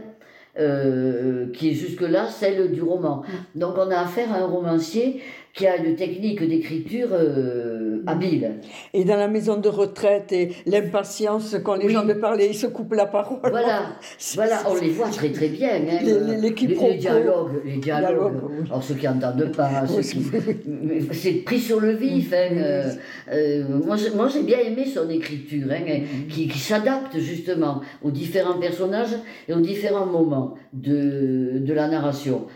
Celle 0.58 1.52
qui 1.52 1.70
est 1.70 1.74
jusque-là 1.74 2.26
celle 2.28 2.72
du 2.72 2.82
roman. 2.82 3.22
Donc 3.54 3.74
on 3.76 3.90
a 3.90 3.98
affaire 3.98 4.32
à 4.32 4.38
un 4.38 4.46
romancier 4.46 5.22
qui 5.54 5.66
a 5.66 5.76
une 5.76 5.96
technique 5.96 6.46
d'écriture 6.46 7.08
euh, 7.12 8.02
habile. 8.06 8.60
Et 8.94 9.04
dans 9.04 9.16
la 9.16 9.28
maison 9.28 9.56
de 9.56 9.68
retraite, 9.68 10.32
et 10.32 10.52
l'impatience, 10.66 11.56
quand 11.64 11.74
les 11.74 11.88
gens 11.88 12.04
me 12.04 12.14
parlent, 12.14 12.40
ils 12.42 12.54
se 12.54 12.66
coupent 12.66 12.94
la 12.94 13.06
parole. 13.06 13.38
Voilà, 13.42 13.96
voilà 14.34 14.62
on 14.68 14.74
les 14.80 14.90
voit 14.90 15.08
très 15.08 15.30
très 15.30 15.48
bien. 15.48 15.70
Hein, 15.70 15.98
les, 16.02 16.40
les, 16.40 16.50
les, 16.50 16.94
dialogues, 16.96 17.60
les 17.64 17.76
dialogues. 17.76 18.34
Alors 18.66 18.82
ceux 18.82 18.94
qui 18.94 19.06
n'entendent 19.06 19.52
pas, 19.56 19.84
c'est 21.12 21.32
pris 21.44 21.58
sur 21.58 21.80
le 21.80 21.92
vif. 21.92 22.32
Hein, 22.32 22.56
euh, 22.56 22.92
euh, 23.32 23.64
moi, 23.84 24.28
j'ai 24.28 24.42
bien 24.42 24.58
aimé 24.58 24.86
son 24.86 25.08
écriture, 25.10 25.68
hein, 25.70 25.80
mm-hmm. 25.86 26.28
qui, 26.28 26.48
qui 26.48 26.58
s'adapte 26.58 27.18
justement 27.18 27.80
aux 28.02 28.10
différents 28.10 28.58
personnages 28.58 29.16
et 29.48 29.52
aux 29.52 29.60
différents 29.60 30.06
moments 30.06 30.54
de, 30.72 31.58
de 31.58 31.72
la 31.72 31.88
narration. 31.88 32.46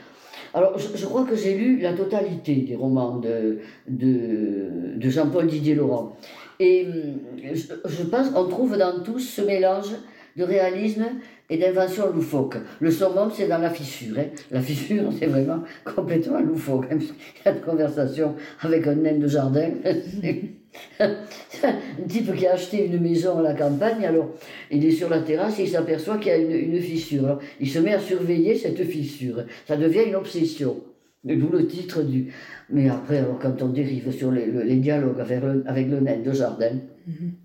Alors, 0.54 0.78
je, 0.78 1.06
crois 1.06 1.24
que 1.24 1.34
j'ai 1.34 1.54
lu 1.54 1.80
la 1.80 1.94
totalité 1.94 2.56
des 2.56 2.76
romans 2.76 3.16
de, 3.16 3.58
de, 3.88 5.08
Jean-Paul 5.08 5.46
Didier 5.46 5.74
Laurent. 5.74 6.16
Et 6.60 6.86
hum, 6.86 7.54
je, 7.54 8.02
pense 8.04 8.30
qu'on 8.30 8.46
trouve 8.48 8.76
dans 8.76 9.02
tous 9.02 9.20
ce 9.20 9.42
mélange 9.42 9.92
de 10.36 10.44
réalisme 10.44 11.04
et 11.50 11.58
d'invention 11.58 12.10
loufoque. 12.12 12.56
Le 12.80 12.90
summum, 12.90 13.30
c'est 13.34 13.48
dans 13.48 13.58
la 13.58 13.70
fissure. 13.70 14.18
Hein. 14.18 14.26
La 14.50 14.60
fissure, 14.60 15.12
c'est 15.18 15.26
vraiment 15.26 15.62
complètement 15.84 16.40
loufoque. 16.40 16.86
Il 16.90 17.02
y 17.02 17.48
a 17.48 17.52
une 17.52 17.60
conversation 17.60 18.34
avec 18.60 18.86
un 18.86 18.94
nain 18.94 19.18
de 19.18 19.26
jardin. 19.26 19.70
un 21.00 22.06
type 22.08 22.34
qui 22.34 22.46
a 22.46 22.54
acheté 22.54 22.86
une 22.86 23.00
maison 23.00 23.38
à 23.38 23.42
la 23.42 23.54
campagne, 23.54 24.06
alors 24.06 24.30
il 24.70 24.84
est 24.84 24.90
sur 24.90 25.10
la 25.10 25.20
terrasse 25.20 25.58
et 25.58 25.64
il 25.64 25.68
s'aperçoit 25.68 26.16
qu'il 26.16 26.28
y 26.28 26.34
a 26.34 26.38
une, 26.38 26.80
fissure. 26.80 27.38
il 27.60 27.68
se 27.68 27.78
met 27.78 27.92
à 27.92 28.00
surveiller 28.00 28.56
cette 28.56 28.82
fissure. 28.84 29.44
Ça 29.66 29.76
devient 29.76 30.04
une 30.06 30.14
obsession. 30.14 30.82
D'où 31.24 31.50
le 31.50 31.68
titre 31.68 32.02
du. 32.02 32.32
Mais 32.70 32.88
après, 32.88 33.24
quand 33.40 33.62
on 33.62 33.68
dérive 33.68 34.10
sur 34.10 34.32
les, 34.32 34.76
dialogues 34.76 35.20
avec 35.20 35.40
le, 35.40 35.62
avec 35.66 35.88
le 35.88 36.00
nain 36.00 36.18
de 36.18 36.32
jardin. 36.32 36.72
Mm-hmm. 37.08 37.41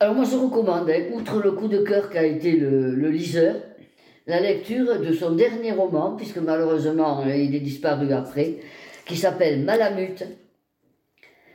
Alors 0.00 0.14
moi 0.14 0.24
je 0.24 0.36
recommande, 0.36 0.90
outre 1.12 1.40
le 1.40 1.52
coup 1.52 1.68
de 1.68 1.78
cœur 1.78 2.10
qu'a 2.10 2.24
été 2.24 2.52
le, 2.52 2.94
le, 2.94 3.10
liseur, 3.10 3.54
la 4.26 4.40
lecture 4.40 5.00
de 5.00 5.12
son 5.12 5.32
dernier 5.32 5.72
roman, 5.72 6.16
puisque 6.16 6.38
malheureusement 6.38 7.24
il 7.24 7.54
est 7.54 7.60
disparu 7.60 8.12
après, 8.12 8.56
qui 9.06 9.16
s'appelle 9.16 9.64
Malamute. 9.64 10.24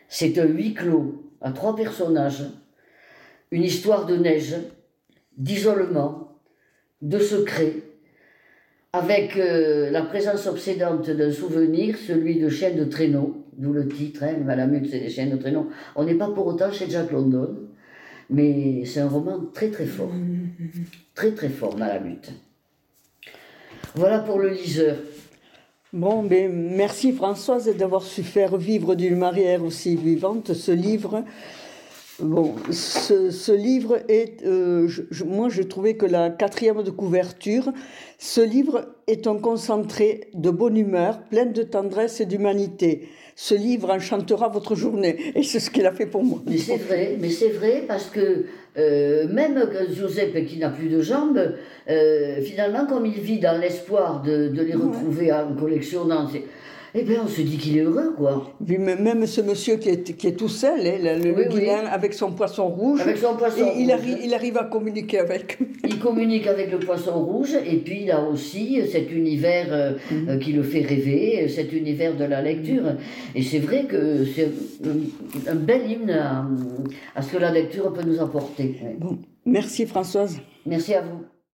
C'est 0.08 0.38
un 0.40 0.46
huis 0.46 0.74
clos 0.74 1.34
à 1.42 1.52
trois 1.52 1.76
personnages, 1.76 2.44
une 3.52 3.64
histoire 3.64 4.06
de 4.06 4.16
neige, 4.16 4.56
d'isolement, 5.38 6.40
de 7.02 7.20
secret, 7.20 7.74
avec 8.94 9.38
euh, 9.38 9.92
la 9.92 10.02
présence 10.02 10.48
obsédante 10.48 11.10
d'un 11.10 11.32
souvenir, 11.32 11.98
celui 11.98 12.40
de 12.40 12.50
chiens 12.50 12.74
de 12.74 12.86
traîneau, 12.86 13.46
d'où 13.58 13.74
le 13.74 13.88
titre, 13.88 14.24
hein, 14.24 14.38
Malamute 14.44 14.90
c'est 14.90 15.00
des 15.00 15.10
chiens 15.10 15.28
de 15.28 15.38
traîneau. 15.38 15.70
On 15.96 16.06
n'est 16.06 16.16
pas 16.16 16.30
pour 16.30 16.48
autant 16.48 16.72
chez 16.72 16.90
Jack 16.90 17.12
London, 17.12 17.56
mais 18.30 18.86
c'est 18.86 19.00
un 19.00 19.10
roman 19.10 19.40
très 19.54 19.70
très 19.70 19.86
fort, 19.86 20.12
très 21.16 21.32
très 21.32 21.50
fort, 21.50 21.78
Malamute. 21.78 22.32
Voilà 23.96 24.20
pour 24.20 24.40
le 24.40 24.50
liseur. 24.50 24.98
Bon, 25.92 26.22
ben, 26.22 26.52
merci 26.52 27.12
Françoise 27.12 27.76
d'avoir 27.76 28.04
su 28.04 28.22
faire 28.22 28.58
vivre 28.58 28.94
d'une 28.94 29.18
manière 29.18 29.64
aussi 29.64 29.96
vivante 29.96 30.54
ce 30.54 30.72
livre. 30.72 31.24
Bon, 32.20 32.54
ce, 32.70 33.52
livre 33.54 34.00
est, 34.10 34.46
euh, 34.46 34.90
moi 35.26 35.48
je 35.48 35.64
trouvais 35.64 35.96
que 35.96 36.06
la 36.06 36.30
quatrième 36.30 36.84
de 36.84 36.92
couverture, 36.92 37.72
ce 38.18 38.42
livre 38.42 38.94
est 39.08 39.26
un 39.26 39.38
concentré 39.38 40.30
de 40.34 40.50
bonne 40.50 40.76
humeur, 40.76 41.24
plein 41.30 41.46
de 41.46 41.64
tendresse 41.64 42.20
et 42.20 42.26
d'humanité. 42.26 43.08
Ce 43.42 43.56
livre 43.56 43.90
enchantera 43.90 44.50
votre 44.50 44.76
journée, 44.76 45.32
et 45.34 45.44
c'est 45.44 45.62
ce 45.62 45.70
qu'il 45.70 45.86
a 45.86 45.94
fait 45.94 46.06
pour 46.06 46.26
moi. 46.26 46.40
Mais 46.46 46.58
c'est 46.58 46.76
vrai, 46.76 47.16
mais 47.22 47.30
c'est 47.30 47.48
vrai 47.48 47.86
parce 47.88 48.10
que 48.10 48.44
euh, 48.78 49.30
même 49.30 49.66
Joseph 49.94 50.34
qui 50.46 50.58
n'a 50.58 50.70
plus 50.70 50.90
de 50.90 51.02
jambes, 51.02 51.54
euh, 51.90 52.42
finalement, 52.42 52.86
comme 52.86 53.06
il 53.06 53.22
vit 53.22 53.40
dans 53.40 53.58
l'espoir 53.58 54.22
de, 54.24 54.52
les 54.52 54.74
retrouver 54.74 55.32
en 55.32 55.56
collectionnant, 55.56 56.28
eh 56.96 57.04
bien, 57.04 57.22
on 57.24 57.28
se 57.28 57.42
dit 57.42 57.58
qu'il 57.58 57.78
est 57.78 57.82
heureux, 57.82 58.14
quoi. 58.18 58.52
même 58.68 59.26
ce 59.28 59.42
monsieur 59.42 59.76
qui 59.78 59.90
est, 59.90 60.18
qui 60.18 60.28
est 60.28 60.36
tout 60.36 60.50
seul, 60.50 60.80
hein, 60.88 61.20
le, 61.24 61.34
oui, 61.36 61.70
avec 61.70 62.14
son 62.14 62.32
poisson 62.32 62.68
rouge. 62.68 63.02
Avec 63.02 63.18
son 63.18 63.36
poisson 63.36 63.66
rouge. 63.66 63.76
Il, 63.78 63.92
arrive, 63.92 64.18
il 64.24 64.34
arrive 64.34 64.58
à 64.58 64.64
communiquer 64.64 65.20
avec. 65.20 65.60
Il 65.84 66.00
communique 66.00 66.48
avec 66.48 66.72
le 66.72 66.80
poisson 66.80 67.24
rouge, 67.24 67.56
et 67.66 67.78
puis 67.78 68.04
il 68.04 68.12
a 68.12 68.22
aussi 68.22 68.82
cet 68.92 69.12
univers 69.12 69.68
euh, 69.72 69.92
mhm. 70.12 70.30
euh, 70.30 70.38
qui 70.38 70.52
le 70.52 70.64
fait 70.64 70.82
rêver, 70.82 71.48
cet 71.48 71.74
univers 71.74 72.16
de 72.16 72.26
la 72.26 72.42
lecture. 72.42 72.84
Et 73.36 73.44
c'est 73.44 73.60
vrai 73.60 73.86
que 73.86 74.26
c'est 74.26 74.50
un, 75.48 75.56
bel 75.56 75.90
hymne 75.90 76.12
à, 76.12 76.46
à, 77.16 77.22
ce 77.22 77.34
que 77.34 77.38
la 77.38 77.52
lecture 77.52 77.94
peut 77.94 78.04
nous 78.04 78.20
apporter. 78.20 78.76
Bon. 78.98 79.18
Merci 79.46 79.86
Françoise. 79.86 80.42
Merci 80.66 80.94
à 80.94 81.02
vous. 81.02 81.39